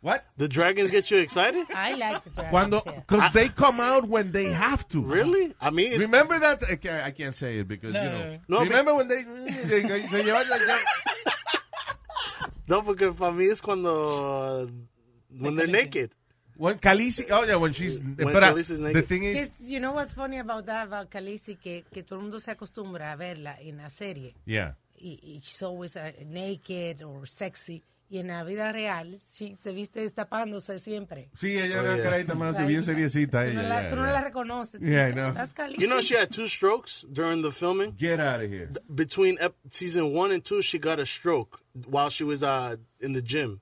What? 0.00 0.24
The 0.36 0.46
dragons 0.48 0.90
get 0.92 1.10
you 1.10 1.18
excited? 1.18 1.66
I 1.74 1.94
like 1.94 2.22
the 2.24 2.30
dragons, 2.30 2.50
Cuando, 2.50 2.80
because 2.82 3.32
they 3.32 3.48
come 3.48 3.80
out 3.80 4.06
when 4.08 4.30
they 4.30 4.46
have 4.52 4.88
to. 4.90 5.02
Really? 5.02 5.54
I 5.60 5.70
mean, 5.70 5.92
it's, 5.92 6.02
Remember 6.02 6.38
that? 6.38 6.62
I 6.62 6.76
can't, 6.76 7.04
I 7.04 7.10
can't 7.10 7.34
say 7.34 7.58
it 7.58 7.66
because, 7.68 7.94
you 7.94 8.00
know. 8.00 8.38
No, 8.48 8.60
remember 8.60 8.94
when 8.94 9.08
they, 9.08 9.22
they- 9.24 10.06
se 10.06 10.22
llevan 10.22 10.48
la- 10.48 10.78
no, 12.68 12.82
porque 12.82 13.12
para 13.12 13.32
mí 13.32 13.50
es 13.50 13.60
cuando 13.60 14.70
when 15.38 15.56
they're 15.56 15.66
naked. 15.66 16.10
When 16.56 16.76
Khaleesi, 16.78 17.26
oh 17.30 17.44
yeah, 17.44 17.54
when 17.54 17.72
she's, 17.72 17.98
When 18.00 18.16
espera, 18.16 18.52
Khaleesi's 18.52 18.78
the 18.80 18.88
naked. 18.92 19.08
thing 19.08 19.22
is, 19.22 19.50
you 19.60 19.78
know 19.78 19.92
what's 19.92 20.12
funny 20.12 20.38
about 20.38 20.66
that, 20.66 20.88
about 20.88 21.08
Khaleesi, 21.08 21.56
que, 21.60 21.84
que 21.92 22.02
todo 22.02 22.16
el 22.18 22.22
mundo 22.22 22.40
se 22.40 22.50
acostumbra 22.50 23.12
a 23.12 23.16
verla 23.16 23.56
en 23.60 23.76
la 23.78 23.88
serie. 23.90 24.34
yeah. 24.44 24.72
Y, 25.00 25.16
y 25.22 25.38
she's 25.40 25.62
always 25.62 25.94
uh, 25.94 26.10
naked 26.26 27.02
or 27.02 27.24
sexy. 27.26 27.84
Y 28.10 28.18
en 28.20 28.28
la 28.28 28.42
vida 28.42 28.72
real, 28.72 29.20
she 29.32 29.54
se 29.56 29.72
viste 29.74 30.00
destapándose 30.00 30.78
siempre. 30.78 31.28
Sí, 31.38 31.58
ella 31.58 31.80
Oh, 31.80 31.84
era 31.84 31.94
yeah. 31.96 32.04
carajita 32.04 32.34
más 32.34 32.56
bien 32.66 32.82
seriecita 32.82 33.44
Tú 33.44 33.52
no, 33.52 33.60
ella. 33.60 33.68
la, 33.68 33.80
yeah, 33.82 33.90
tú 33.90 33.96
no 33.96 34.04
yeah. 34.04 34.12
la 34.12 34.20
reconoces. 34.22 34.80
Yeah, 34.80 35.08
I 35.08 35.12
know. 35.12 35.32
That's 35.34 35.52
Khaleesi. 35.52 35.78
You 35.80 35.88
know, 35.88 36.00
she 36.00 36.14
had 36.14 36.30
two 36.30 36.46
strokes 36.46 37.04
during 37.12 37.42
the 37.42 37.50
filming. 37.52 37.94
Get 37.98 38.18
out 38.18 38.40
of 38.42 38.50
here. 38.50 38.70
Between 38.94 39.36
ep- 39.40 39.56
season 39.70 40.14
one 40.14 40.32
and 40.32 40.42
two, 40.42 40.62
she 40.62 40.78
got 40.78 40.98
a 40.98 41.04
stroke 41.04 41.60
while 41.86 42.08
she 42.08 42.24
was 42.24 42.42
uh, 42.42 42.76
in 43.00 43.12
the 43.12 43.20
gym. 43.22 43.60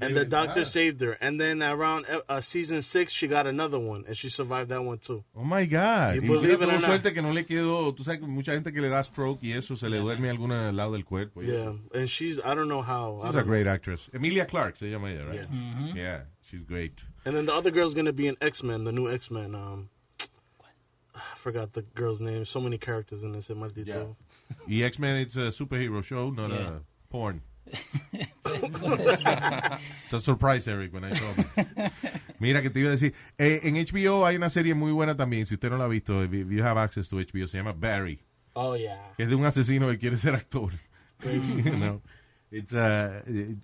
And 0.00 0.14
the 0.14 0.24
doctor 0.24 0.60
ah. 0.60 0.64
saved 0.64 1.00
her. 1.00 1.12
And 1.20 1.40
then 1.40 1.62
around 1.62 2.06
uh, 2.28 2.40
season 2.40 2.82
six, 2.82 3.12
she 3.12 3.26
got 3.26 3.46
another 3.46 3.78
one, 3.78 4.04
and 4.06 4.16
she 4.16 4.28
survived 4.28 4.68
that 4.70 4.82
one 4.84 4.98
too. 4.98 5.24
Oh 5.34 5.42
my 5.44 5.64
God. 5.64 6.16
You 6.16 6.20
Y 6.22 6.28
believe 6.28 6.60
it 6.62 6.68
or 6.68 6.72
not. 6.72 6.82
suerte 6.82 7.14
que 7.14 7.22
no 7.22 7.32
le 7.32 7.44
quedó. 7.44 7.94
Tú 7.96 8.04
sabes 8.04 8.18
que 8.20 8.26
mucha 8.26 8.52
gente 8.52 8.72
que 8.72 8.80
le 8.82 8.88
da 8.90 9.02
stroke 9.02 9.38
y 9.42 9.52
eso 9.52 9.74
se 9.76 9.88
le 9.88 9.98
duerme 9.98 10.28
alguna 10.30 10.68
al 10.68 10.76
lado 10.76 10.92
del 10.92 11.04
cuerpo. 11.04 11.40
Yeah, 11.42 11.72
and 11.94 12.08
she's 12.08 12.38
I 12.38 12.54
don't 12.54 12.68
know 12.68 12.82
how. 12.82 13.22
She's 13.24 13.32
don't 13.32 13.34
a 13.34 13.38
know. 13.38 13.46
great 13.46 13.66
actress. 13.66 14.10
Emilia 14.12 14.44
Clarke 14.44 14.76
se 14.76 14.90
llama 14.90 15.08
ella, 15.10 15.24
right? 15.26 15.48
Yeah, 15.50 15.94
yeah, 15.94 16.20
she's 16.50 16.60
great. 16.62 17.04
And 17.24 17.34
then 17.34 17.46
the 17.46 17.54
other 17.54 17.70
girl's 17.70 17.94
gonna 17.94 18.12
be 18.12 18.26
in 18.26 18.36
X 18.40 18.62
Men, 18.62 18.84
the 18.84 18.92
new 18.92 19.10
X 19.10 19.30
Men. 19.30 19.54
Um, 19.54 19.88
I 21.14 21.20
forgot 21.36 21.72
the 21.72 21.82
girl's 21.82 22.20
name. 22.20 22.44
So 22.44 22.60
many 22.60 22.78
characters 22.78 23.22
in 23.22 23.32
this. 23.32 23.48
Maldito. 23.48 23.86
Yeah. 23.86 24.04
Y 24.68 24.84
X-Men, 24.84 25.16
it's 25.16 25.34
a 25.36 25.50
superhero 25.50 26.04
show, 26.04 26.30
not 26.30 26.50
Yeah. 26.50 26.56
a 26.56 26.80
porn. 27.10 27.42
It's 28.44 30.12
a 30.12 30.20
surprise, 30.20 30.66
Eric, 30.68 30.92
when 30.92 31.04
I 31.04 31.14
saw 31.14 31.32
it. 31.36 31.92
Mira, 32.40 32.62
que 32.62 32.70
te 32.70 32.80
iba 32.80 32.88
a 32.88 32.92
decir. 32.92 33.14
eh, 33.38 33.60
en 33.64 33.74
HBO 33.74 34.26
hay 34.26 34.36
una 34.36 34.50
serie 34.50 34.74
muy 34.74 34.92
buena 34.92 35.16
también. 35.16 35.46
Si 35.46 35.54
usted 35.54 35.70
no 35.70 35.78
la 35.78 35.84
ha 35.84 35.88
visto, 35.88 36.22
if 36.22 36.32
you 36.32 36.62
have 36.62 36.78
access 36.78 37.08
to 37.08 37.16
HBO, 37.16 37.46
se 37.48 37.58
llama 37.58 37.72
Barry. 37.72 38.20
Oh 38.54 38.74
yeah. 38.76 39.12
Que 39.16 39.24
es 39.24 39.28
de 39.28 39.36
un 39.36 39.44
asesino 39.44 39.88
que 39.88 39.98
quiere 39.98 40.18
ser 40.18 40.34
actor. 40.34 40.72
You 41.24 41.76
know. 41.76 42.00
It's, 42.50 42.72
uh, 42.72 43.22
eh, 43.26 43.56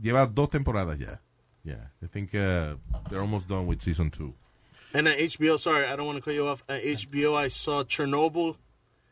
lleva 0.00 0.26
dos 0.26 0.48
temporadas 0.48 0.98
ya. 0.98 1.20
Yeah, 1.62 1.88
I 2.02 2.06
think 2.06 2.34
uh, 2.34 2.74
they're 3.08 3.20
almost 3.20 3.48
done 3.48 3.66
with 3.66 3.82
season 3.82 4.10
two. 4.10 4.34
And 4.94 5.06
at 5.08 5.18
HBO, 5.18 5.58
sorry, 5.58 5.86
I 5.86 5.94
don't 5.96 6.06
want 6.06 6.16
to 6.18 6.22
cut 6.22 6.34
you 6.34 6.46
off. 6.46 6.62
At 6.68 6.82
HBO, 6.82 7.36
I 7.36 7.48
saw 7.48 7.84
Chernobyl. 7.84 8.56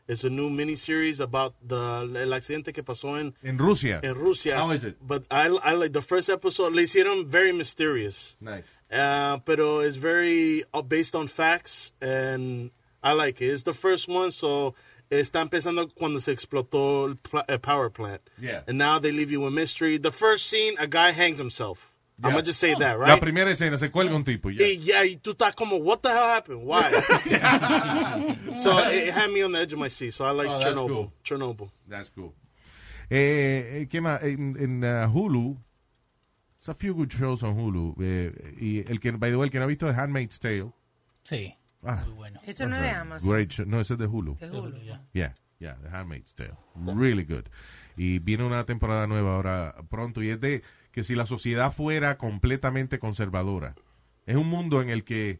It's 0.07 0.23
a 0.23 0.29
new 0.29 0.49
miniseries 0.51 1.19
about 1.19 1.55
the 1.67 1.75
el 1.75 2.29
accidente 2.33 2.71
que 2.73 2.83
pasó 2.83 3.19
en 3.19 3.33
En 3.43 3.57
Rusia. 3.57 3.99
en 4.03 4.13
Rusia. 4.15 4.55
How 4.57 4.69
is 4.71 4.83
it? 4.83 4.97
But 5.01 5.23
I 5.31 5.47
I 5.47 5.73
like 5.73 5.93
the 5.93 6.01
first 6.01 6.29
episode. 6.29 6.73
Le 6.75 6.83
hicieron 6.83 7.25
very 7.27 7.51
mysterious. 7.51 8.37
Nice. 8.39 8.69
Uh, 8.91 9.37
pero 9.45 9.79
it's 9.79 9.95
very 9.95 10.63
uh, 10.73 10.83
based 10.83 11.15
on 11.15 11.27
facts, 11.27 11.91
and 12.01 12.69
I 13.03 13.13
like 13.13 13.41
it. 13.41 13.47
It's 13.49 13.63
the 13.63 13.73
first 13.73 14.07
one, 14.07 14.31
so 14.31 14.75
está 15.09 15.41
empezando 15.41 15.87
cuando 15.95 16.19
se 16.19 16.31
explotó 16.33 17.17
el 17.49 17.57
power 17.59 17.89
plant. 17.89 18.21
Yeah. 18.39 18.61
And 18.67 18.77
now 18.77 18.99
they 18.99 19.11
leave 19.11 19.31
you 19.31 19.41
with 19.41 19.53
mystery. 19.53 19.97
The 19.97 20.11
first 20.11 20.45
scene, 20.47 20.75
a 20.79 20.85
guy 20.87 21.11
hangs 21.13 21.39
himself. 21.39 21.94
I'm 22.17 22.29
Yeah. 22.29 22.31
gonna 22.31 22.43
just 22.45 22.59
say 22.59 22.73
that, 22.79 22.97
La 22.97 23.05
right? 23.15 23.19
primera 23.21 23.51
escena 23.51 23.77
se 23.77 23.89
cuelga 23.91 24.15
un 24.15 24.23
tipo. 24.23 24.49
Y 24.49 24.77
ya, 24.79 25.03
y 25.05 25.17
tú 25.17 25.31
estás 25.31 25.53
como, 25.53 25.75
what 25.77 25.99
the 26.01 26.09
hell 26.09 26.29
happened? 26.29 26.61
Why? 26.63 26.89
so 28.63 28.77
it, 28.89 29.11
had 29.13 29.31
me 29.31 29.43
on 29.43 29.51
the 29.51 29.59
edge 29.59 29.73
of 29.73 29.79
my 29.79 29.89
seat. 29.89 30.13
So 30.13 30.25
I 30.25 30.31
like 30.31 30.47
Oh, 30.49 30.53
that's 30.59 30.65
Chernobyl. 30.65 30.87
cool. 30.87 31.13
Chernobyl. 31.23 31.69
That's 31.87 32.09
cool. 32.09 32.33
Eh, 33.09 33.81
eh, 33.81 33.87
¿Qué 33.89 34.01
más? 34.01 34.23
En, 34.23 34.55
en, 34.59 34.83
uh, 34.83 35.07
Hulu, 35.11 35.57
there's 36.59 36.69
a 36.69 36.73
few 36.73 36.93
good 36.93 37.11
shows 37.11 37.43
on 37.43 37.53
Hulu. 37.55 37.95
Eh, 38.01 38.55
y 38.59 38.79
el 38.91 38.99
que, 38.99 39.11
by 39.11 39.29
the 39.29 39.37
way, 39.37 39.47
el 39.47 39.51
que 39.51 39.59
no 39.59 39.65
ha 39.65 39.67
visto 39.67 39.89
es 39.89 39.95
Handmaid's 39.97 40.39
Tale. 40.39 40.71
Sí, 41.23 41.55
Ah, 41.87 42.03
muy 42.07 42.15
bueno. 42.15 42.39
Eso 42.47 42.65
no 42.65 42.75
es 42.77 42.81
de 42.81 42.89
Amazon. 42.89 43.29
great 43.29 43.49
show. 43.51 43.65
No, 43.67 43.79
ese 43.79 43.93
es 43.93 43.99
de 43.99 44.07
Hulu. 44.07 44.37
Es 44.41 44.49
Hulu. 44.49 44.75
Ya. 44.83 45.03
Yeah, 45.13 45.35
yeah, 45.59 45.75
The 45.83 45.89
Handmaid's 45.89 46.33
Tale. 46.33 46.55
Really 46.75 47.23
good. 47.25 47.43
Y 47.95 48.17
viene 48.19 48.43
una 48.43 48.65
temporada 48.65 49.05
nueva 49.05 49.35
ahora 49.35 49.75
pronto 49.89 50.23
y 50.23 50.29
es 50.29 50.39
de 50.41 50.63
que 50.95 51.03
si 51.03 51.13
la 51.13 51.25
sociedad 51.27 51.71
fuera 51.73 52.17
completamente 52.17 52.97
conservadora. 52.99 53.75
Es 54.25 54.37
un 54.37 54.47
mundo 54.47 54.81
en 54.81 54.89
el 54.89 55.03
que 55.03 55.39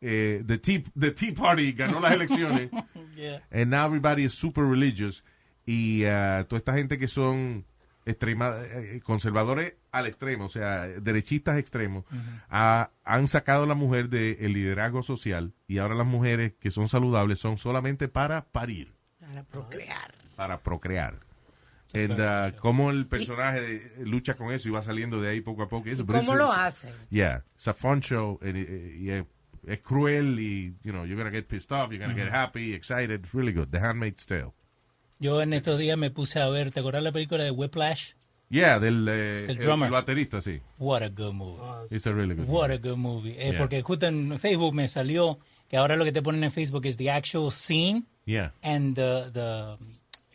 eh, 0.00 0.42
the, 0.46 0.58
tea, 0.58 0.82
the 0.98 1.12
Tea 1.12 1.32
Party 1.34 1.72
ganó 1.72 2.00
las 2.00 2.12
elecciones 2.12 2.68
Yeah. 3.16 3.42
and 3.50 3.70
now 3.70 3.86
everybody 3.86 4.24
is 4.24 4.32
super 4.34 4.64
religious 4.64 5.24
y 5.66 6.04
uh, 6.04 6.44
toda 6.44 6.58
esta 6.58 6.74
gente 6.74 6.98
que 6.98 7.08
son 7.08 7.64
extrema, 8.06 8.54
eh, 8.62 9.00
conservadores 9.02 9.74
al 9.92 10.06
extremo, 10.06 10.44
o 10.44 10.48
sea, 10.48 10.86
derechistas 10.86 11.58
extremos, 11.58 12.04
ha- 12.48 12.90
han 13.04 13.26
sacado 13.28 13.64
a 13.64 13.66
la 13.66 13.74
mujer 13.74 14.08
del 14.08 14.52
liderazgo 14.52 15.02
social 15.02 15.52
y 15.66 15.78
ahora 15.78 15.94
las 15.96 16.06
mujeres 16.06 16.52
que 16.60 16.70
son 16.70 16.88
saludables 16.88 17.38
son 17.40 17.58
solamente 17.58 18.06
para 18.08 18.44
parir 18.46 18.94
Para 19.20 19.42
procrear. 19.44 20.14
para 20.36 20.58
procrear. 20.60 21.16
And, 21.94 22.20
uh, 22.20 22.56
cómo 22.60 22.90
el 22.90 23.06
personaje 23.06 23.60
de- 23.62 24.06
lucha 24.06 24.34
con 24.34 24.52
eso 24.52 24.68
y 24.68 24.72
va 24.72 24.82
saliendo 24.82 25.20
de 25.20 25.30
ahí 25.30 25.40
poco 25.40 25.62
a 25.62 25.68
poco. 25.68 25.88
y 25.88 25.92
Eso, 25.92 26.02
¿Y 26.02 26.06
pero 26.06 26.18
cómo 26.20 26.34
lo 26.34 26.52
hacen? 26.52 26.92
Yeah, 27.10 27.42
it's 27.54 27.66
a 27.68 27.72
fun 27.74 28.00
show 28.00 28.38
and, 28.42 28.56
eh, 28.56 28.96
y 29.00 29.10
es, 29.10 29.24
es 29.66 29.80
cruel 29.80 30.38
y, 30.38 30.74
you 30.84 30.92
know, 30.92 31.04
you're 31.06 31.16
gonna 31.16 31.30
get 31.34 31.46
pissed 31.48 31.72
off, 31.72 31.90
you're 31.90 31.98
gonna 31.98 32.14
get 32.14 32.30
happy, 32.32 32.74
excited, 32.74 33.20
it's 33.24 33.32
really 33.34 33.52
good. 33.52 33.68
The 33.70 33.78
Handmaid's 33.80 34.26
Tale. 34.26 34.52
Yo 35.18 35.40
en 35.42 35.52
estos 35.54 35.78
días 35.78 35.96
me 35.98 36.10
puse 36.10 36.40
a 36.40 36.48
ver, 36.48 36.70
¿te 36.70 36.80
acordás 36.80 37.02
la 37.02 37.10
película 37.10 37.42
de 37.42 37.50
Whiplash? 37.50 38.12
Yeah, 38.50 38.78
del 38.78 39.06
eh, 39.08 39.44
El 39.44 39.50
el, 39.50 39.58
drummer. 39.58 39.86
el 39.86 39.92
baterista, 39.92 40.40
sí. 40.40 40.60
What 40.78 41.02
a 41.02 41.08
good 41.08 41.32
movie. 41.34 41.62
It's 41.90 42.06
a 42.06 42.12
really 42.12 42.34
good 42.34 42.46
What 42.46 42.68
movie. 42.68 42.74
a 42.74 42.78
good 42.90 42.96
movie. 42.98 43.30
Eh, 43.38 43.50
Yeah. 43.50 43.58
Porque 43.58 43.82
justo 43.82 44.06
en 44.06 44.38
Facebook 44.38 44.74
me 44.74 44.88
salió 44.88 45.38
que 45.68 45.76
ahora 45.76 45.96
lo 45.96 46.04
que 46.04 46.12
te 46.12 46.22
ponen 46.22 46.44
en 46.44 46.50
Facebook 46.50 46.86
es 46.86 46.96
the 46.96 47.10
actual 47.10 47.50
scene 47.50 48.04
Yeah. 48.26 48.52
and 48.62 48.94
the, 48.94 49.30
the 49.32 49.76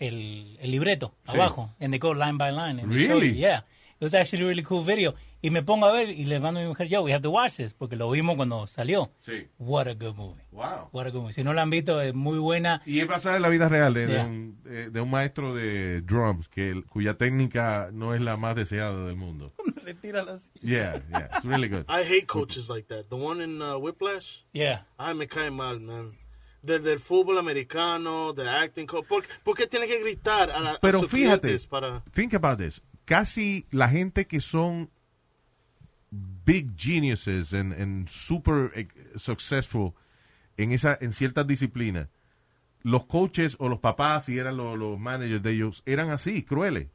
el, 0.07 0.57
el 0.61 0.71
libreto 0.71 1.13
Sí. 1.25 1.31
abajo. 1.35 1.69
And 1.79 1.91
they 1.91 1.99
go 1.99 2.13
line 2.13 2.37
by 2.37 2.51
line. 2.51 2.79
And 2.81 2.91
they 2.91 3.05
show 3.05 3.15
Really? 3.15 3.29
you. 3.29 3.35
Yeah. 3.41 3.63
It 3.99 4.05
was 4.05 4.13
actually 4.15 4.43
a 4.43 4.47
really 4.47 4.63
cool 4.63 4.83
video. 4.83 5.13
Y 5.41 5.49
me 5.49 5.61
pongo 5.61 5.85
a 5.85 5.91
ver 5.93 6.09
y 6.09 6.25
le 6.25 6.39
mando 6.39 6.59
a 6.59 6.63
mi 6.63 6.69
mujer, 6.69 6.87
yo, 6.87 7.03
we 7.03 7.11
have 7.13 7.21
to 7.21 7.29
watch 7.29 7.55
this, 7.57 7.73
porque 7.73 7.95
lo 7.95 8.09
vimos 8.09 8.35
cuando 8.35 8.65
salió. 8.67 9.11
Sí. 9.21 9.47
What 9.59 9.87
a 9.87 9.93
good 9.93 10.15
movie. 10.15 10.41
Wow. 10.51 10.89
What 10.91 11.05
a 11.07 11.09
good 11.11 11.21
movie. 11.21 11.33
Si 11.33 11.43
no 11.43 11.53
lo 11.53 11.61
han 11.61 11.69
visto, 11.69 12.01
es 12.01 12.13
muy 12.13 12.37
buena. 12.37 12.81
Y 12.85 12.99
es 12.99 13.07
basada 13.07 13.37
en 13.37 13.41
la 13.43 13.49
vida 13.49 13.69
real 13.69 13.93
de, 13.93 14.07
un, 14.19 14.57
eh, 14.65 14.89
de 14.91 15.01
un 15.01 15.09
maestro 15.09 15.53
de 15.53 16.01
drums 16.01 16.49
que 16.49 16.81
cuya 16.89 17.13
técnica 17.17 17.89
no 17.93 18.13
es 18.13 18.21
la 18.21 18.35
más 18.35 18.55
deseada 18.55 19.05
del 19.05 19.15
mundo. 19.15 19.53
Yeah, 20.61 21.01
yeah, 21.11 21.27
it's 21.35 21.43
really 21.45 21.67
good. 21.67 21.85
I 21.89 22.03
hate 22.03 22.25
coaches 22.25 22.69
like 22.69 22.87
that. 22.87 23.09
The 23.09 23.15
one 23.17 23.41
in 23.41 23.61
uh, 23.61 23.77
Whiplash, 23.77 24.43
Yeah. 24.53 24.85
ay, 24.97 25.13
me 25.13 25.27
cae 25.27 25.51
mal, 25.51 25.79
man. 25.79 26.11
De- 26.63 26.79
del 26.79 26.99
fútbol 26.99 27.37
americano, 27.37 28.33
de 28.33 28.49
acting 28.49 28.87
coach. 28.87 29.05
¿Por, 29.05 29.23
por 29.43 29.55
qué 29.55 29.67
tiene 29.67 29.85
que 29.85 29.99
gritar 30.01 30.49
a, 30.49 30.59
la, 30.59 30.71
a 30.73 30.79
Pero 30.79 31.01
sus 31.01 31.11
fíjate, 31.11 31.59
para... 31.69 32.01
think 32.13 32.33
about 32.33 32.57
this. 32.57 32.81
Casi 33.05 33.65
la 33.69 33.87
gente 33.89 34.25
que 34.25 34.39
son 34.41 34.89
big 36.45 36.75
geniuses 36.77 37.53
and, 37.53 37.73
and 37.73 38.07
super 38.07 38.71
eh, 38.75 38.87
successful 39.17 39.93
en 40.57 40.71
esa 40.71 40.97
en 41.01 41.11
ciertas 41.11 41.45
disciplinas, 41.47 42.07
los 42.81 43.05
coaches 43.07 43.55
o 43.59 43.67
los 43.69 43.79
papás, 43.79 44.25
si 44.25 44.37
eran 44.37 44.55
los, 44.57 44.77
los 44.77 44.99
managers 44.99 45.41
de 45.43 45.51
ellos, 45.51 45.83
eran 45.85 46.09
así, 46.11 46.43
crueles. 46.43 46.87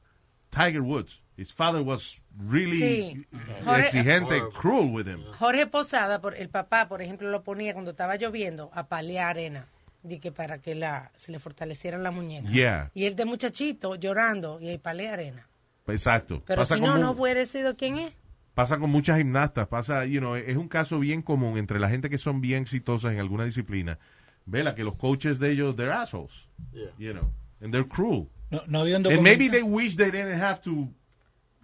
Tiger 0.51 0.81
Woods, 0.81 1.21
his 1.39 1.53
father 1.53 1.81
was 1.83 2.21
really 2.37 2.79
Sí. 2.79 3.27
Jorge- 3.65 3.85
exigente, 3.87 4.35
Horrible. 4.41 4.53
cruel 4.59 4.91
with 4.93 5.07
him. 5.07 5.23
Jorge 5.39 5.67
Posada, 5.69 6.21
por, 6.21 6.35
el 6.35 6.49
papá, 6.51 6.89
por 6.89 7.01
ejemplo, 7.01 7.31
lo 7.31 7.43
ponía 7.43 7.73
cuando 7.73 7.93
estaba 7.93 8.17
lloviendo 8.17 8.71
a 8.75 8.89
palear 8.89 9.31
arena. 9.31 9.67
De 10.03 10.21
que 10.21 10.31
para 10.31 10.59
que 10.59 10.75
la, 10.77 11.11
se 11.17 11.33
le 11.33 11.41
fortalecieran 11.41 12.03
las 12.05 12.15
muñecas. 12.15 12.53
Yeah. 12.53 12.91
Y 12.95 13.05
él 13.07 13.17
de 13.17 13.25
muchachito 13.25 13.97
llorando 13.97 14.61
y 14.61 14.69
ahí 14.69 14.79
palea 14.79 15.15
arena. 15.15 15.49
Exacto. 15.89 16.43
Pero 16.47 16.63
Pasa 16.63 16.77
si 16.77 16.81
no, 16.81 16.89
como- 16.93 16.99
no 17.03 17.11
hubiera 17.13 17.45
sido 17.45 17.77
quién 17.77 17.99
es. 17.99 18.13
pasa 18.55 18.79
con 18.79 18.91
muchas 18.91 19.19
gimnastas, 19.19 19.67
pasa, 19.69 20.05
you 20.07 20.21
know, 20.21 20.37
es 20.37 20.57
un 20.57 20.69
caso 20.69 20.99
bien 21.01 21.23
común 21.23 21.59
entre 21.59 21.79
la 21.81 21.89
gente 21.89 22.09
que 22.11 22.19
son 22.19 22.41
bien 22.41 22.63
exitosas 22.63 23.13
en 23.13 23.21
alguna 23.21 23.45
disciplina. 23.45 23.99
Vela 24.47 24.75
que 24.75 24.83
los 24.85 24.95
coaches 24.97 25.39
de 25.41 25.51
ellos, 25.53 25.77
they're 25.77 25.93
assholes, 25.93 26.49
Yeah. 26.73 26.91
you 26.99 27.13
know, 27.13 27.31
and 27.61 27.73
they're 27.73 27.87
cruel. 27.87 28.29
No, 28.51 28.63
no 28.67 28.81
había 28.81 28.97
un 28.99 29.07
And 29.07 29.21
maybe 29.21 29.49
they 29.51 29.63
wish 29.63 29.97
they 29.97 30.11
didn't 30.11 30.41
have 30.41 30.61
to 30.63 30.89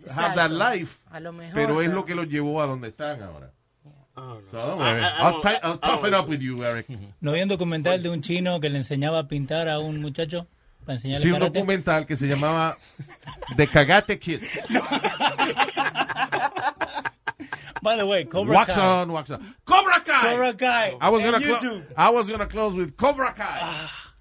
have 0.09 0.33
Exacto. 0.33 0.35
that 0.37 0.51
life, 0.51 0.99
A 1.11 1.21
lo 1.21 1.33
mejor. 1.33 1.55
pero 1.55 1.81
es 1.81 1.87
pero- 1.89 2.01
lo 2.01 2.05
que 2.05 2.15
los 2.15 2.27
llevó 2.29 2.61
a 2.63 2.67
donde 2.67 2.89
están 2.89 3.23
ahora. 3.23 3.51
So 4.17 4.43
don't 4.53 4.79
worry. 4.79 5.01
I 5.03 5.05
I'll, 5.19 5.33
don't- 5.33 5.43
ti- 5.43 5.49
I- 5.49 5.53
I'll 5.55 5.59
I 5.59 5.61
don't 5.71 5.83
toughen 5.83 6.11
like 6.13 6.23
up 6.23 6.29
with 6.29 6.41
you, 6.41 6.63
Eric. 6.63 6.87
¿No 7.21 7.33
había 7.33 7.43
un 7.43 7.49
documental 7.49 8.01
de 8.03 8.09
un 8.11 8.23
chino 8.23 8.61
que 8.61 8.69
le 8.69 8.79
enseñaba 8.79 9.19
a 9.19 9.25
pintar 9.29 9.69
a 9.69 9.81
un 9.81 10.01
muchacho 10.01 10.47
para 10.85 10.95
enseñarle 10.97 11.23
Sí, 11.25 11.29
un 11.33 11.39
karate? 11.41 11.59
documental 11.59 12.07
que 12.07 12.15
se 12.17 12.27
llamaba 12.29 12.77
The 13.57 13.67
Cagate 13.67 14.19
Kid. 14.21 14.43
By 17.83 17.97
the 17.97 18.07
way, 18.07 18.25
Cobra 18.25 18.55
Wax 18.55 18.75
Kai. 18.77 18.83
on, 19.03 19.13
wax 19.13 19.31
on. 19.31 19.55
Cobra 19.67 20.01
Kai! 20.01 20.21
Cobra 20.33 20.55
Kai. 20.55 20.97
I 21.01 21.11
was 21.11 21.23
And 21.23 21.33
gonna 21.33 21.45
YouTube. 21.45 21.85
I 21.97 22.09
was 22.11 22.31
gonna 22.31 22.47
close 22.47 22.75
with 22.75 22.97
Cobra 22.97 23.33
Kai. 23.35 23.59
Ah. 23.63 24.13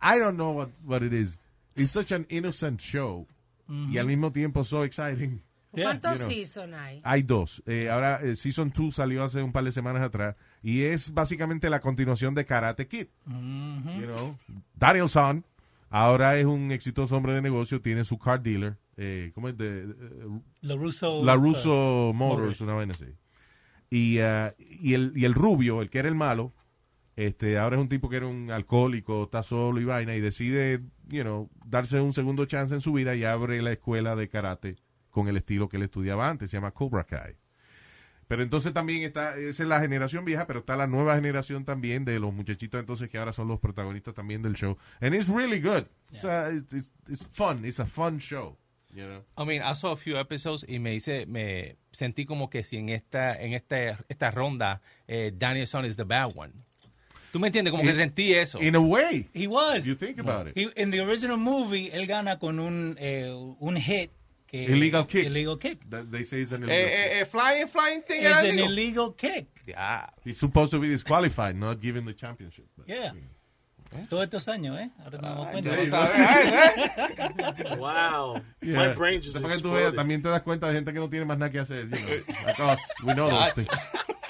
I 0.00 0.18
don't 0.18 0.36
know 0.38 0.52
what, 0.52 0.70
what 0.84 1.02
it 1.02 1.12
is. 1.12 1.36
It's 1.74 1.90
such 1.92 2.10
an 2.12 2.24
innocent 2.30 2.80
show 2.80 3.26
y 3.68 3.98
al 3.98 4.06
mismo 4.06 4.32
tiempo 4.32 4.64
so 4.64 4.84
exciting. 4.84 5.42
Yeah. 5.72 5.84
¿Cuántos 5.84 6.12
you 6.12 6.18
know. 6.24 6.28
season 6.30 6.74
hay? 6.74 7.00
Hay 7.04 7.22
dos. 7.22 7.62
Eh, 7.66 7.90
ahora 7.90 8.20
eh, 8.22 8.34
Season 8.36 8.72
2 8.74 8.94
salió 8.94 9.22
hace 9.22 9.42
un 9.42 9.52
par 9.52 9.62
de 9.64 9.72
semanas 9.72 10.02
atrás 10.02 10.36
y 10.62 10.82
es 10.82 11.12
básicamente 11.12 11.68
la 11.68 11.80
continuación 11.80 12.34
de 12.34 12.46
Karate 12.46 12.86
Kid. 12.86 13.08
You 13.26 14.06
know, 14.06 14.38
Daniel 14.74 15.08
San 15.10 15.44
ahora 15.90 16.38
es 16.38 16.46
un 16.46 16.72
exitoso 16.72 17.16
hombre 17.16 17.34
de 17.34 17.42
negocio, 17.42 17.80
tiene 17.80 18.04
su 18.04 18.18
car 18.18 18.42
dealer, 18.42 18.78
eh, 18.96 19.32
¿cómo 19.34 19.48
es? 19.48 19.56
De, 19.58 19.82
eh, 19.82 20.40
La 20.62 20.76
Russo. 20.76 21.22
la 21.22 21.34
Russo 21.34 22.12
Motors, 22.14 22.40
Motors. 22.40 22.60
una 22.62 22.74
vaina 22.74 22.92
así. 22.92 23.06
Y, 23.90 24.18
ah, 24.18 24.54
y, 24.58 24.94
el, 24.94 25.12
y 25.14 25.26
el 25.26 25.34
rubio, 25.34 25.82
el 25.82 25.90
que 25.90 25.98
era 25.98 26.08
el 26.08 26.14
malo, 26.14 26.52
este, 27.16 27.58
ahora 27.58 27.76
es 27.76 27.82
un 27.82 27.88
tipo 27.88 28.08
que 28.08 28.16
era 28.18 28.26
un 28.26 28.50
alcohólico, 28.50 29.24
está 29.24 29.42
solo 29.42 29.80
y 29.80 29.84
vaina, 29.84 30.14
y 30.14 30.20
decide, 30.20 30.80
you 31.08 31.22
know, 31.22 31.50
darse 31.64 32.00
un 32.00 32.12
segundo 32.12 32.44
chance 32.46 32.74
en 32.74 32.80
su 32.80 32.92
vida 32.92 33.14
y 33.14 33.24
abre 33.24 33.60
la 33.62 33.72
escuela 33.72 34.14
de 34.14 34.28
karate 34.28 34.76
con 35.10 35.28
el 35.28 35.36
estilo 35.38 35.68
que 35.68 35.78
él 35.78 35.82
estudiaba 35.84 36.28
antes, 36.28 36.50
se 36.50 36.58
llama 36.58 36.72
Cobra 36.72 37.04
Kai. 37.04 37.36
Pero 38.28 38.42
entonces 38.42 38.72
también 38.74 39.02
está, 39.04 39.36
esa 39.38 39.62
es 39.62 39.68
la 39.68 39.80
generación 39.80 40.24
vieja, 40.24 40.46
pero 40.48 40.58
está 40.58 40.76
la 40.76 40.88
nueva 40.88 41.14
generación 41.14 41.64
también 41.64 42.04
de 42.04 42.18
los 42.18 42.34
muchachitos 42.34 42.80
entonces 42.80 43.08
que 43.08 43.18
ahora 43.18 43.32
son 43.32 43.46
los 43.48 43.60
protagonistas 43.60 44.14
también 44.14 44.42
del 44.42 44.54
show. 44.56 44.76
And 45.00 45.14
it's 45.14 45.28
really 45.28 45.60
good. 45.60 45.84
It's, 46.10 46.24
a- 46.24 46.50
it's, 46.52 46.92
it's 47.08 47.24
fun. 47.32 47.64
It's 47.64 47.78
a 47.78 47.86
fun 47.86 48.18
show. 48.18 48.58
You 48.92 49.04
know? 49.06 49.24
I 49.38 49.44
mean, 49.44 49.62
I 49.62 49.74
saw 49.74 49.92
a 49.92 49.96
few 49.96 50.16
episodes 50.18 50.64
y 50.68 50.78
me 50.80 50.94
hice, 50.94 51.24
me 51.26 51.76
sentí 51.92 52.26
como 52.26 52.50
que 52.50 52.64
si 52.64 52.78
en 52.78 52.88
esta, 52.88 53.40
en 53.40 53.52
este, 53.52 53.96
esta 54.08 54.30
ronda, 54.32 54.80
eh, 55.06 55.32
Danielson 55.36 55.84
is 55.84 55.96
the 55.96 56.04
bad 56.04 56.32
one. 56.34 56.52
¿Tú 57.36 57.40
me 57.40 57.48
entiendes? 57.48 57.70
Como 57.70 57.82
que 57.82 57.90
In- 57.90 57.96
sentí 57.96 58.32
eso. 58.32 58.58
In 58.62 58.74
a 58.76 58.80
way. 58.80 59.28
He 59.34 59.46
was. 59.46 59.84
You 59.84 59.94
think 59.94 60.18
about 60.18 60.46
it. 60.48 60.54
He- 60.56 60.72
in 60.80 60.90
the 60.90 61.00
original 61.02 61.36
movie, 61.36 61.90
él 61.92 62.06
gana 62.06 62.38
con 62.38 62.58
un, 62.58 62.96
eh, 62.98 63.30
un 63.60 63.76
hit. 63.76 64.10
Que, 64.46 64.64
Illegal 64.72 65.06
kick. 65.06 65.26
Illegal 65.26 65.58
kick. 65.58 65.80
That 65.90 66.06
they 66.10 66.24
say 66.24 66.40
it's 66.40 66.52
an 66.52 66.62
Eh, 66.62 66.66
illegal 66.66 66.88
kick. 66.88 66.98
eh, 66.98 67.20
eh, 67.20 67.24
flying, 67.26 67.68
flying 67.68 68.02
thing. 68.04 68.20
Es 68.20 68.24
era 68.24 68.38
an 68.38 68.46
illegal. 68.46 68.72
illegal 68.72 69.14
kick. 69.14 69.48
Ya. 69.66 70.08
He's 70.24 70.38
supposed 70.38 70.70
to 70.70 70.78
be 70.80 70.88
disqualified, 70.88 71.56
not 71.56 71.78
given 71.82 72.06
the 72.06 72.14
championship. 72.14 72.64
But- 72.74 72.86
Yeah. 72.88 73.12
Todos 74.08 74.24
estos 74.24 74.48
años, 74.48 74.78
¿eh? 74.80 74.90
Ahora 75.04 75.18
me 75.20 75.28
doy 75.28 75.46
cuenta. 75.52 76.10
¿eh? 76.16 77.76
Wow. 77.76 78.40
Yeah. 78.62 78.78
My 78.88 78.94
brain 78.94 79.20
just 79.20 79.38
Para 79.42 79.54
que 79.54 79.60
tú 79.60 79.72
veas, 79.72 79.94
también 79.94 80.22
te 80.22 80.28
das 80.30 80.40
cuenta 80.42 80.68
de 80.68 80.74
gente 80.74 80.92
que 80.94 80.98
no 81.00 81.10
tiene 81.10 81.26
más 81.26 81.36
nada 81.38 81.52
que 81.52 81.58
hacer. 81.58 81.86
You 81.90 81.96
know, 81.98 82.08
like 82.46 82.60
us. 82.62 82.80
We 83.04 83.14
know 83.14 83.28
those 83.28 83.52
things. 83.52 83.68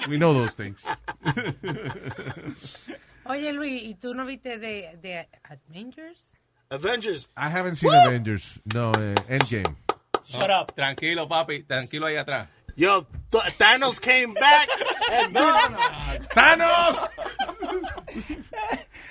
We 0.08 0.16
know 0.18 0.32
those 0.34 0.54
things. 0.56 0.84
Oye, 3.28 3.52
Luis, 3.52 3.82
¿y 3.82 3.94
tú 3.94 4.14
no 4.14 4.24
viste 4.24 4.58
de, 4.58 4.96
de 5.02 5.28
Avengers? 5.44 6.34
Avengers. 6.70 7.28
I 7.36 7.48
haven't 7.48 7.76
seen 7.76 7.92
Avengers. 7.92 8.60
No, 8.74 8.92
eh, 8.98 9.14
Endgame. 9.28 9.76
Shut 10.24 10.50
up. 10.50 10.72
Tranquilo, 10.74 11.28
papi, 11.28 11.62
tranquilo 11.64 12.06
ahí 12.06 12.16
atrás. 12.16 12.48
Yo, 12.76 13.06
Th- 13.30 13.56
Thanos 13.58 14.00
came 14.00 14.34
back. 14.34 14.68
and 15.10 16.28
¡Thanos! 16.34 17.08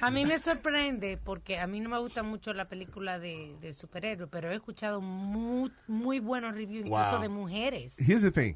A 0.01 0.11
mí 0.11 0.25
me 0.25 0.37
sorprende 0.37 1.17
porque 1.17 1.57
a 1.57 1.65
mí 1.65 1.79
no 1.79 1.89
me 1.89 1.97
gusta 1.99 2.21
mucho 2.21 2.53
la 2.53 2.67
película 2.67 3.17
de, 3.17 3.55
de 3.61 3.73
superhéroes, 3.73 4.29
pero 4.31 4.51
he 4.51 4.55
escuchado 4.55 5.01
muy, 5.01 5.71
muy 5.87 6.19
buenos 6.19 6.53
reviews, 6.53 6.85
incluso 6.85 7.11
Wow. 7.13 7.21
de 7.21 7.29
mujeres. 7.29 7.95
Here's 7.99 8.21
the 8.21 8.31
thing. 8.31 8.55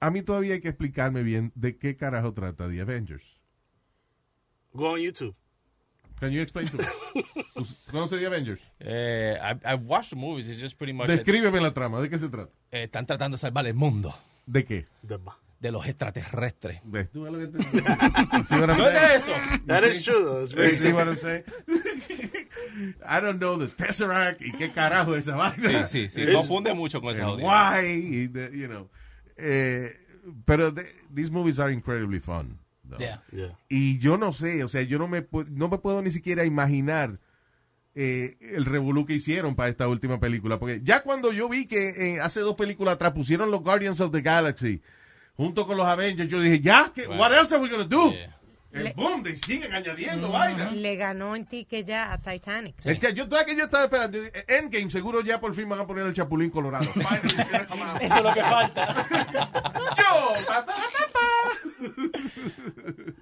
A 0.00 0.10
mí 0.10 0.22
todavía 0.22 0.54
hay 0.54 0.60
que 0.60 0.68
explicarme 0.70 1.22
bien 1.22 1.52
de 1.54 1.76
qué 1.78 1.96
carajo 1.96 2.32
trata 2.32 2.68
The 2.68 2.80
Avengers. 2.80 3.22
Go 4.78 4.92
on 4.94 5.00
YouTube. 5.00 5.34
Can 6.20 6.30
you 6.32 6.40
explain 6.42 6.66
to 6.68 6.76
me? 6.78 6.84
¿Tú 7.54 7.66
¿Conoces 7.90 8.20
The 8.20 8.26
Avengers? 8.26 8.60
Eh, 8.80 9.36
I, 9.40 9.72
I've 9.72 9.86
watched 9.86 10.10
the 10.10 10.16
movies. 10.16 10.48
It's 10.48 10.60
just 10.60 10.76
pretty 10.78 10.92
much. 10.92 11.08
Descríbeme 11.08 11.60
la 11.60 11.72
trama. 11.72 12.00
¿De 12.00 12.08
qué 12.08 12.18
se 12.18 12.28
trata? 12.28 12.50
eh, 12.70 12.84
están 12.84 13.06
tratando 13.06 13.36
de 13.36 13.40
salvar 13.40 13.66
el 13.66 13.74
mundo 13.74 14.14
¿De 14.46 14.64
qué? 14.64 14.86
The- 15.06 15.18
de 15.60 15.72
los 15.72 15.84
extraterrestres. 15.86 16.80
¿Ves 16.84 17.10
tú 17.10 17.24
lo 17.24 17.36
que 17.38 17.46
te- 17.48 17.58
No 18.66 18.88
es 18.88 18.92
de 18.94 19.16
eso. 19.16 19.32
That 19.66 19.82
is 19.82 20.04
true, 20.04 20.22
though. 20.24 20.42
It's 20.42 20.52
very 20.54 20.76
See 20.76 20.92
what 20.92 21.08
I'm 21.08 21.16
saying? 21.16 21.42
I 23.04 23.20
don't 23.20 23.38
know 23.40 23.56
the 23.58 23.66
Tesseract 23.66 24.40
y 24.40 24.52
qué 24.52 24.70
carajo 24.72 25.16
es 25.16 25.26
esa 25.26 25.36
vaina. 25.36 25.88
Sí, 25.88 26.08
sí, 26.08 26.24
sí. 26.26 26.32
Confunde 26.32 26.74
mucho 26.74 27.00
con 27.00 27.10
esa 27.12 27.28
why, 27.32 28.28
you 28.52 28.68
know. 28.68 28.88
Eh, 29.36 29.92
pero 30.44 30.72
the- 30.72 30.92
these 31.12 31.30
movies 31.30 31.58
are 31.58 31.72
incredibly 31.72 32.20
fun. 32.20 32.58
Though. 32.88 32.98
Yeah. 32.98 33.22
Yeah. 33.32 33.56
Y 33.68 33.98
yo 33.98 34.16
no 34.16 34.32
sé, 34.32 34.64
o 34.64 34.68
sea, 34.68 34.82
yo 34.82 34.98
no 34.98 35.08
me, 35.08 35.26
no 35.50 35.68
me 35.68 35.78
puedo 35.78 36.02
ni 36.02 36.10
siquiera 36.10 36.44
imaginar 36.44 37.18
eh, 37.94 38.36
el 38.40 38.64
revolú 38.64 39.06
que 39.06 39.14
hicieron 39.14 39.54
para 39.56 39.68
esta 39.70 39.88
última 39.88 40.20
película. 40.20 40.58
Porque 40.58 40.80
ya 40.82 41.02
cuando 41.02 41.32
yo 41.32 41.48
vi 41.48 41.66
que 41.66 41.88
eh, 42.16 42.20
hace 42.20 42.40
dos 42.40 42.54
películas 42.56 42.94
atrás 42.94 43.12
pusieron 43.12 43.50
los 43.50 43.62
Guardians 43.62 44.00
of 44.00 44.12
the 44.12 44.20
Galaxy 44.22 44.80
junto 45.36 45.66
con 45.66 45.76
los 45.76 45.86
Avengers, 45.86 46.28
yo 46.28 46.40
dije, 46.40 46.60
ya, 46.60 46.90
¿qué, 46.94 47.06
what 47.06 47.32
else 47.32 47.54
are 47.54 47.62
we 47.62 47.68
gonna 47.70 47.84
do? 47.84 48.12
Yeah. 48.12 48.34
And 48.70 48.94
boom, 48.94 49.22
they 49.22 49.34
siguen 49.34 49.72
añadiendo 49.72 50.30
vaina. 50.30 50.70
Le 50.70 50.94
ganó 50.96 51.34
en 51.34 51.46
ticket 51.46 51.86
ya 51.86 52.12
a 52.12 52.18
Titanic. 52.18 52.76
Echa- 52.84 53.10
Yo, 53.14 53.26
toda 53.26 53.46
que 53.46 53.56
yo 53.56 53.64
estaba 53.64 53.84
esperando, 53.84 54.18
Endgame 54.46 54.90
seguro 54.90 55.22
ya 55.22 55.40
por 55.40 55.54
fin 55.54 55.66
van 55.70 55.80
a 55.80 55.86
poner 55.86 56.06
el 56.06 56.12
Chapulín 56.12 56.50
Colorado. 56.50 56.84
Eso 58.00 58.16
es 58.18 58.22
lo 58.22 58.34
que 58.34 58.42
falta. 58.42 59.06
Yo, 59.96 60.44
pa, 60.46 60.66
pa, 60.66 60.74
pa, 60.74 61.12
pa. 61.12 61.20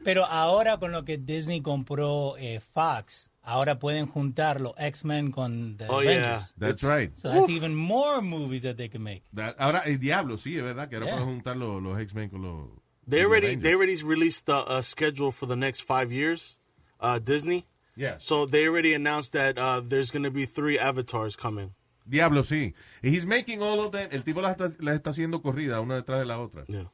Pero 0.05 0.25
ahora 0.27 0.79
con 0.79 0.93
lo 0.93 1.05
que 1.05 1.19
Disney 1.19 1.61
compró 1.61 2.37
eh, 2.39 2.61
Fox, 2.75 3.31
ahora 3.43 3.79
pueden 3.79 4.07
juntar 4.07 4.61
los 4.61 4.75
X-Men 4.79 5.31
con 5.33 5.77
The 5.77 5.87
Oh, 5.89 6.01
Avengers. 6.01 6.25
yeah. 6.27 6.47
That's 6.59 6.83
right. 6.83 7.13
So 7.17 7.31
that's 7.31 7.49
even 7.49 7.75
more 7.75 8.21
movies 8.23 8.63
that 8.63 8.77
they 8.77 8.89
can 8.89 9.03
make. 9.03 9.23
That- 9.35 9.57
ahora, 9.59 9.81
el 9.87 9.99
diablo, 9.99 10.37
sí, 10.39 10.57
es 10.57 10.63
verdad, 10.63 10.89
que 10.89 10.97
ahora 10.97 11.07
Yeah. 11.07 11.17
pueden 11.17 11.29
juntar 11.35 11.57
los, 11.57 11.83
los 11.83 11.99
X-Men 11.99 12.31
con 12.31 12.43
los... 12.43 12.69
They 13.09 13.23
con 13.23 13.31
already 13.31 13.57
they 13.57 13.75
already 13.75 14.03
released 14.03 14.47
the 14.47 14.59
uh, 14.67 14.83
schedule 14.83 15.31
for 15.31 15.47
the 15.47 15.57
next 15.57 15.83
five 15.83 16.11
years. 16.13 16.59
Uh, 17.01 17.19
Disney. 17.21 17.65
Yeah. 17.95 18.17
So 18.19 18.47
they 18.47 18.67
already 18.67 18.95
announced 18.95 19.33
that 19.33 19.57
uh, 19.59 19.81
there's 19.81 20.11
going 20.11 20.25
to 20.25 20.31
be 20.31 20.45
three 20.47 20.79
avatars 20.79 21.37
coming. 21.37 21.73
Diablo, 22.09 22.43
sí. 22.43 22.75
He's 23.03 23.25
making 23.27 23.63
all 23.63 23.81
of 23.81 23.93
them. 23.93 24.09
El 24.13 24.23
tipo 24.23 24.41
las 24.41 24.53
está, 24.57 24.71
las 24.81 24.95
está 24.97 25.11
haciendo 25.11 25.41
corrida 25.43 25.81
una 25.81 25.95
detrás 25.97 26.21
de 26.21 26.27
la 26.27 26.39
otra. 26.39 26.65
Yeah. 26.69 26.91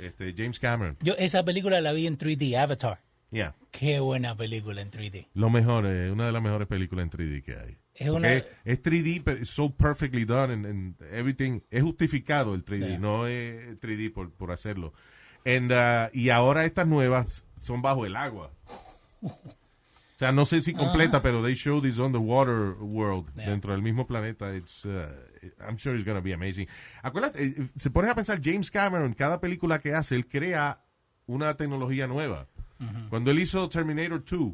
Este, 0.00 0.34
James 0.36 0.58
Cameron. 0.58 0.96
Yo 1.00 1.14
esa 1.18 1.44
película 1.44 1.80
la 1.80 1.92
vi 1.92 2.06
en 2.06 2.16
3D, 2.18 2.56
Avatar. 2.56 3.00
Yeah. 3.30 3.54
Qué 3.70 4.00
buena 4.00 4.36
película 4.36 4.80
en 4.80 4.90
3D. 4.90 5.28
Lo 5.34 5.50
mejor, 5.50 5.86
eh, 5.86 6.10
una 6.10 6.26
de 6.26 6.32
las 6.32 6.42
mejores 6.42 6.66
películas 6.66 7.04
en 7.04 7.10
3D 7.10 7.42
que 7.44 7.56
hay. 7.56 7.76
Es 7.94 8.08
una- 8.08 8.32
Es, 8.32 8.44
es 8.64 8.82
3D, 8.82 9.22
pero 9.24 9.44
so 9.44 9.70
perfectly 9.70 10.24
done 10.24 10.52
and, 10.52 10.66
and 10.66 10.94
everything. 11.12 11.60
Es 11.70 11.82
justificado 11.82 12.54
el 12.54 12.64
3D, 12.64 12.88
Yeah. 12.88 12.98
no 12.98 13.26
es 13.28 13.78
3D 13.78 14.12
por, 14.12 14.32
por 14.32 14.50
hacerlo. 14.50 14.92
And, 15.46 15.70
uh, 15.70 16.10
y 16.12 16.30
ahora 16.30 16.64
estas 16.64 16.86
nuevas 16.86 17.44
son 17.60 17.82
bajo 17.82 18.04
el 18.04 18.16
agua. 18.16 18.50
O 19.22 19.38
sea, 20.18 20.32
no 20.32 20.44
sé 20.44 20.60
si 20.60 20.74
completa, 20.74 21.22
pero 21.22 21.42
they 21.42 21.54
show 21.54 21.80
this 21.80 21.98
underwater 21.98 22.74
world 22.80 23.32
Yeah. 23.36 23.50
dentro 23.50 23.72
del 23.72 23.82
mismo 23.82 24.06
planeta. 24.06 24.54
It's, 24.56 24.84
uh, 24.84 25.06
I'm 25.66 25.76
sure 25.78 25.94
it's 25.94 26.04
going 26.04 26.16
to 26.18 26.22
be 26.22 26.32
amazing. 26.32 26.66
Acuérdate, 27.02 27.42
eh, 27.44 27.68
se 27.78 27.90
pones 27.90 28.10
a 28.10 28.14
pensar, 28.14 28.40
James 28.42 28.70
Cameron, 28.70 29.14
cada 29.14 29.40
película 29.40 29.78
que 29.80 29.94
hace, 29.94 30.14
él 30.16 30.26
crea 30.26 30.82
una 31.26 31.56
tecnología 31.56 32.06
nueva. 32.06 32.46
Cuando 33.10 33.30
él 33.30 33.38
hizo 33.40 33.68
Terminator 33.68 34.24
2, 34.24 34.52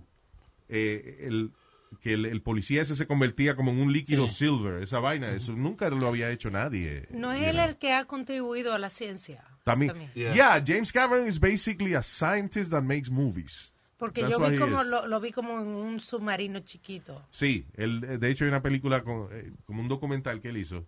eh, 0.69 1.19
el, 1.29 1.53
que 2.01 2.15
el, 2.15 2.27
el 2.27 2.43
policía 2.43 2.83
ese 2.83 2.97
se 2.97 3.07
convertía 3.07 3.55
como 3.55 3.71
en 3.71 3.81
un 3.81 3.93
líquido 3.93 4.27
Sí. 4.29 4.47
silver, 4.47 4.83
esa 4.83 4.99
vaina, 4.99 5.31
eso 5.31 5.53
nunca 5.53 5.89
lo 5.91 6.09
había 6.09 6.31
hecho 6.31 6.51
nadie. 6.51 7.07
No 7.11 7.31
es 7.33 7.43
él 7.47 7.57
know. 7.57 7.65
el 7.69 7.77
que 7.79 7.93
ha 7.93 8.05
contribuido 8.07 8.75
a 8.75 8.79
la 8.79 8.89
ciencia. 8.91 9.45
También, 9.65 9.91
También. 9.93 10.13
Yeah. 10.15 10.35
yeah, 10.35 10.65
James 10.67 10.93
Cameron 10.93 11.27
is 11.29 11.39
basically 11.41 11.95
a 11.95 12.03
scientist 12.03 12.71
that 12.73 12.83
makes 12.83 13.11
movies. 13.11 13.73
Porque 13.97 14.21
That's 14.21 14.33
yo 14.33 14.51
vi 14.51 14.59
como 14.59 14.83
lo 14.85 15.21
vi 15.21 15.33
como 15.33 15.61
en 15.61 15.69
un 15.69 16.01
submarino 16.01 16.61
chiquito. 16.61 17.27
Sí, 17.31 17.67
él, 17.75 18.05
eh, 18.09 18.19
de 18.19 18.31
hecho 18.31 18.45
hay 18.45 18.49
una 18.49 18.63
película 18.63 19.03
con, 19.03 19.29
eh, 19.33 19.53
como 19.65 19.81
un 19.81 19.89
documental 19.89 20.41
que 20.41 20.51
él 20.51 20.59
hizo, 20.59 20.87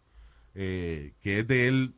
eh, 0.55 1.15
que 1.21 1.41
es 1.41 1.47
de 1.47 1.69
él 1.69 1.95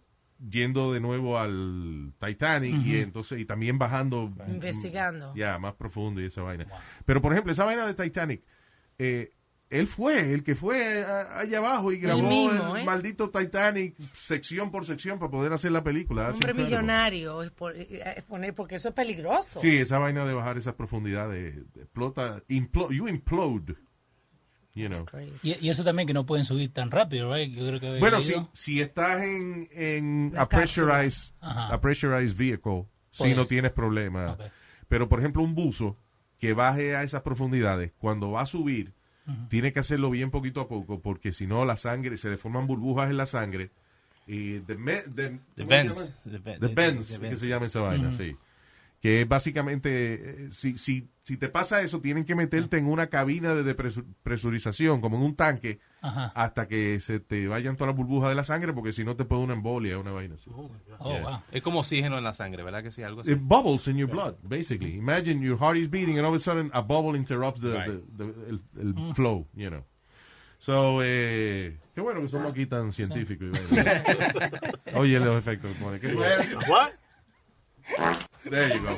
yendo 0.48 0.92
de 0.92 1.00
nuevo 1.00 1.38
al 1.38 2.12
Titanic 2.18 2.86
y 2.86 2.96
entonces 2.96 3.40
y 3.40 3.44
también 3.44 3.78
bajando 3.78 4.32
Investigando. 4.48 5.34
ya 5.34 5.58
más 5.58 5.74
profundo 5.74 6.20
y 6.20 6.26
esa 6.26 6.42
vaina. 6.42 6.66
Pero 7.04 7.20
por 7.20 7.32
ejemplo, 7.32 7.52
esa 7.52 7.64
vaina 7.64 7.86
de 7.86 7.94
Titanic, 7.94 8.42
eh, 8.98 9.32
él 9.70 9.86
fue 9.86 10.32
el 10.34 10.42
que 10.42 10.54
fue 10.56 11.04
a- 11.04 11.38
allá 11.38 11.58
abajo 11.58 11.92
y 11.92 11.98
grabó 11.98 12.20
el, 12.20 12.26
mismo, 12.26 12.76
¿eh? 12.76 12.84
maldito 12.84 13.30
Titanic 13.30 13.94
sección 14.12 14.70
por 14.72 14.84
sección 14.84 15.18
para 15.18 15.30
poder 15.30 15.52
hacer 15.52 15.70
la 15.72 15.82
película. 15.84 16.22
That's 16.24 16.34
Hombre 16.34 16.50
incredible. 16.50 16.76
millonario, 16.76 17.42
es 17.44 17.50
por- 17.52 17.76
es 17.76 18.24
poner- 18.28 18.52
porque 18.54 18.74
eso 18.74 18.88
es 18.88 18.94
peligroso. 18.94 19.60
Sí, 19.60 19.76
esa 19.78 19.98
vaina 19.98 20.26
de 20.26 20.34
bajar 20.34 20.58
esas 20.58 20.74
profundidades 20.74 21.56
explota, 21.76 22.42
you 22.48 23.06
implode, 23.08 23.76
you 24.74 24.88
know. 24.88 25.06
Y, 25.42 25.56
y 25.64 25.70
eso 25.70 25.84
también 25.84 26.06
que 26.06 26.14
no 26.14 26.26
pueden 26.26 26.44
subir 26.44 26.72
tan 26.72 26.90
rápido, 26.90 27.32
right? 27.32 27.52
Yo 27.54 27.66
creo 27.66 27.78
que 27.80 27.98
Bueno, 27.98 28.20
si, 28.22 28.34
si 28.52 28.80
estás 28.80 29.22
en, 29.22 29.68
en 29.72 30.32
a, 30.36 30.48
pressurized, 30.48 31.32
a 31.40 31.80
pressurized 31.80 32.36
vehicle, 32.36 32.86
si 33.12 33.18
Puedes. 33.22 33.36
no 33.36 33.46
tienes 33.46 33.72
problema. 33.72 34.36
Pero, 34.88 35.08
por 35.08 35.20
ejemplo, 35.20 35.42
un 35.42 35.54
buzo 35.54 35.96
que 36.38 36.54
baje 36.54 36.96
a 36.96 37.02
esas 37.04 37.22
profundidades, 37.22 37.92
cuando 37.98 38.30
va 38.32 38.40
a 38.42 38.46
subir, 38.46 38.92
tiene 39.48 39.72
que 39.72 39.80
hacerlo 39.80 40.10
bien 40.10 40.30
poquito 40.30 40.60
a 40.60 40.68
poco, 40.68 41.00
porque 41.00 41.32
si 41.32 41.46
no, 41.46 41.64
la 41.64 41.76
sangre, 41.76 42.16
se 42.16 42.28
le 42.30 42.36
forman 42.38 42.66
burbujas 42.66 43.10
en 43.10 43.16
la 43.16 43.26
sangre. 43.26 43.70
Y 44.26 44.60
the- 44.60 44.74
bends, 45.64 47.08
the 47.18 47.18
que 47.30 47.36
se 47.36 47.48
llama 47.48 47.66
esa 47.66 47.80
vaina, 47.80 48.10
sí. 48.16 48.36
Que 49.00 49.22
es 49.22 49.28
básicamente, 49.28 50.44
eh, 50.44 50.48
si, 50.50 50.76
si, 50.76 51.08
si 51.22 51.38
te 51.38 51.48
pasa 51.48 51.80
eso, 51.80 52.02
tienen 52.02 52.24
que 52.26 52.34
meterte 52.34 52.76
en 52.76 52.86
una 52.86 53.06
cabina 53.06 53.54
de 53.54 53.74
presurización, 54.22 55.00
como 55.00 55.16
en 55.16 55.22
un 55.22 55.34
tanque, 55.36 55.80
Ajá. 56.02 56.32
hasta 56.34 56.68
que 56.68 57.00
se 57.00 57.18
te 57.18 57.48
vayan 57.48 57.76
todas 57.76 57.94
las 57.94 57.96
burbujas 57.96 58.28
de 58.28 58.34
la 58.34 58.44
sangre, 58.44 58.74
porque 58.74 58.92
si 58.92 59.02
no 59.04 59.16
te 59.16 59.24
puede 59.24 59.42
una 59.42 59.54
embolia, 59.54 59.98
una 59.98 60.12
vaina 60.12 60.34
así. 60.34 60.50
Oh, 60.54 60.70
Yeah. 61.06 61.22
wow. 61.22 61.38
Es 61.50 61.62
como 61.62 61.80
oxígeno 61.80 62.18
en 62.18 62.24
la 62.24 62.34
sangre, 62.34 62.62
¿verdad 62.62 62.82
que 62.82 62.90
sí? 62.90 63.02
Algo 63.02 63.22
así. 63.22 63.32
It 63.32 63.38
bubbles 63.40 63.88
in 63.88 63.96
your 63.96 64.10
blood, 64.10 64.34
basically. 64.42 64.96
Imagine 64.98 65.40
your 65.42 65.58
heart 65.58 65.78
is 65.78 65.88
beating 65.90 66.18
and 66.18 66.26
all 66.26 66.34
of 66.34 66.36
a 66.38 66.44
sudden 66.44 66.70
a 66.74 66.82
bubble 66.82 67.16
interrupts 67.18 67.62
the, 67.62 67.72
Right. 67.72 67.86
the- 68.18 68.24
the- 68.24 68.50
el, 68.50 68.60
el 69.08 69.14
flow, 69.14 69.48
you 69.54 69.70
know. 69.70 69.82
So, 70.58 71.00
eh, 71.02 71.78
qué 71.94 72.02
bueno 72.02 72.20
que 72.20 72.28
somos 72.28 72.52
aquí 72.52 72.66
tan 72.66 72.92
científicos. 72.92 73.48
vaina. 73.70 74.02
Oye, 74.96 75.18
los 75.18 75.38
efectos. 75.38 75.70
que- 76.02 76.14
What? 76.14 76.90
There 78.44 78.74
you 78.74 78.80
go. 78.82 78.96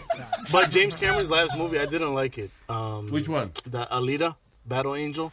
But 0.53 0.71
James 0.71 0.95
Cameron's 0.97 1.31
last 1.31 1.57
movie, 1.57 1.79
I 1.79 1.87
didn't 1.87 2.15
like 2.15 2.39
it. 2.39 2.51
Um, 2.69 3.09
Which 3.09 3.29
one? 3.29 3.51
The 3.67 3.87
Alita, 3.91 4.37
Battle 4.67 4.95
Angel. 4.95 5.33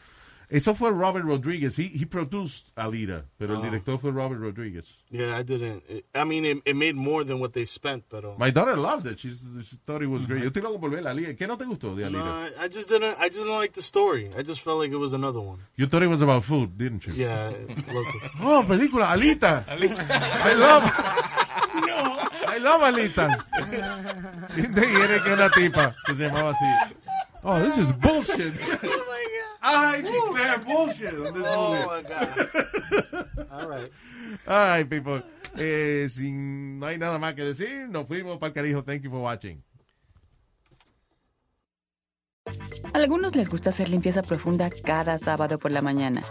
Eso 0.51 0.73
fue 0.73 0.89
Robert 0.91 1.25
Rodriguez. 1.25 1.75
He, 1.75 1.83
he 1.89 2.05
produced 2.05 2.71
Alita, 2.75 3.23
pero 3.38 3.53
el 3.53 3.59
Oh. 3.59 3.63
director 3.63 3.99
fue 3.99 4.09
Robert 4.09 4.39
Rodriguez. 4.39 4.85
Yeah, 5.12 5.38
I 5.38 5.43
didn't. 5.43 5.83
It, 5.88 6.05
I 6.15 6.23
mean, 6.23 6.43
it, 6.43 6.57
it 6.65 6.75
made 6.75 6.95
more 6.95 7.23
than 7.23 7.39
what 7.39 7.53
they 7.53 7.65
spent, 7.65 8.05
but 8.09 8.25
uh, 8.25 8.33
My 8.39 8.49
daughter 8.49 8.75
loved 8.75 9.05
it. 9.05 9.19
She's, 9.19 9.43
she 9.63 9.75
thought 9.85 10.01
it 10.01 10.07
was 10.07 10.25
great. 10.25 10.41
Yo 10.41 10.49
estoy 10.49 10.63
loco 10.63 10.79
por 10.79 10.89
ver 10.89 11.03
Alita. 11.03 11.35
¿Qué 11.38 11.45
no 11.47 11.55
te 11.55 11.65
gustó 11.65 11.95
de 11.95 12.05
Alita? 12.05 12.49
I, 12.59 12.65
I 12.65 12.67
just 12.67 12.89
didn't. 12.89 13.15
I 13.19 13.27
just 13.29 13.41
didn't 13.41 13.53
like 13.53 13.73
the 13.73 13.83
story. 13.83 14.31
I 14.35 14.41
just 14.41 14.62
felt 14.62 14.79
like 14.79 14.89
it 14.91 14.97
was 14.97 15.13
another 15.13 15.39
one. 15.39 15.59
You 15.75 15.85
thought 15.85 16.01
it 16.01 16.07
was 16.09 16.23
about 16.23 16.43
food, 16.43 16.75
didn't 16.79 17.05
you? 17.05 17.13
Yeah, 17.13 17.51
look, 17.93 18.07
Oh, 18.41 18.65
película, 18.67 19.05
Alita. 19.13 19.63
I 19.69 20.53
love. 20.55 22.05
I 22.60 22.62
love 22.62 22.84
Alita. 22.84 23.28
Y 24.58 25.02
era 25.02 25.24
que 25.24 25.34
una 25.34 25.50
tipa 25.50 25.95
que 26.06 26.15
se 26.15 26.24
llamaba 26.24 26.52
así. 26.52 26.65
Oh, 27.41 27.58
this 27.60 27.78
is 27.78 27.91
bullshit. 27.93 28.54
Oh 28.84 29.06
my 29.08 29.95
I 29.95 30.02
declare 30.02 30.58
bullshit 30.60 31.13
on 31.13 31.34
this 31.34 31.43
god. 31.43 31.69
movie. 31.69 31.84
Oh 31.84 31.95
my 31.95 32.02
god. 32.04 33.48
All 33.52 33.67
right. 33.69 33.91
All 34.48 34.67
right, 34.67 34.89
people. 34.89 35.24
Eh, 35.58 36.08
sin, 36.10 36.80
no 36.80 36.88
hay 36.88 36.98
nada 36.98 37.17
más 37.17 37.34
que 37.36 37.43
decir. 37.43 37.88
Nos 37.89 38.08
fuimos 38.08 38.39
para 38.39 38.50
el 38.50 38.54
carijo. 38.54 38.84
Thank 38.84 39.04
you 39.04 39.12
for 39.12 39.22
watching. 39.22 39.63
Algunos 42.93 43.36
les 43.36 43.50
gusta 43.50 43.69
hacer 43.69 43.89
limpieza 43.89 44.22
profunda 44.22 44.69
cada 44.69 45.17
sábado 45.17 45.60
por 45.60 45.72
la 45.72 45.82
mañana. 45.82 46.24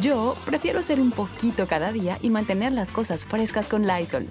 Yo 0.00 0.36
prefiero 0.44 0.80
hacer 0.80 1.00
un 1.00 1.12
poquito 1.12 1.66
cada 1.66 1.92
día 1.92 2.18
y 2.20 2.30
mantener 2.30 2.72
las 2.72 2.90
cosas 2.90 3.24
frescas 3.26 3.68
con 3.68 3.86
Lysol. 3.86 4.28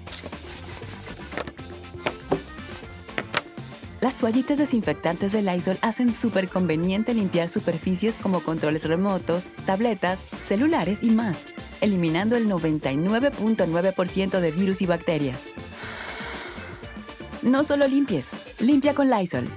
Las 4.04 4.18
toallitas 4.18 4.58
desinfectantes 4.58 5.32
de 5.32 5.40
Lysol 5.40 5.78
hacen 5.80 6.12
súper 6.12 6.50
conveniente 6.50 7.14
limpiar 7.14 7.48
superficies 7.48 8.18
como 8.18 8.44
controles 8.44 8.84
remotos, 8.84 9.50
tabletas, 9.64 10.28
celulares 10.38 11.02
y 11.02 11.08
más, 11.08 11.46
eliminando 11.80 12.36
el 12.36 12.46
99.9% 12.46 14.40
de 14.40 14.50
virus 14.50 14.82
y 14.82 14.86
bacterias. 14.86 15.46
No 17.40 17.64
solo 17.64 17.88
limpies, 17.88 18.32
limpia 18.58 18.94
con 18.94 19.08
Lysol. 19.08 19.48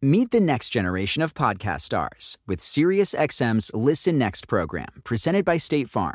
Meet 0.00 0.30
the 0.30 0.40
next 0.40 0.72
generation 0.72 1.22
of 1.22 1.34
podcast 1.34 1.82
stars 1.82 2.38
with 2.46 2.60
SiriusXM's 2.60 3.70
Listen 3.74 4.16
Next 4.16 4.48
program, 4.48 5.02
presented 5.04 5.44
by 5.44 5.58
State 5.58 5.90
Farm. 5.90 6.14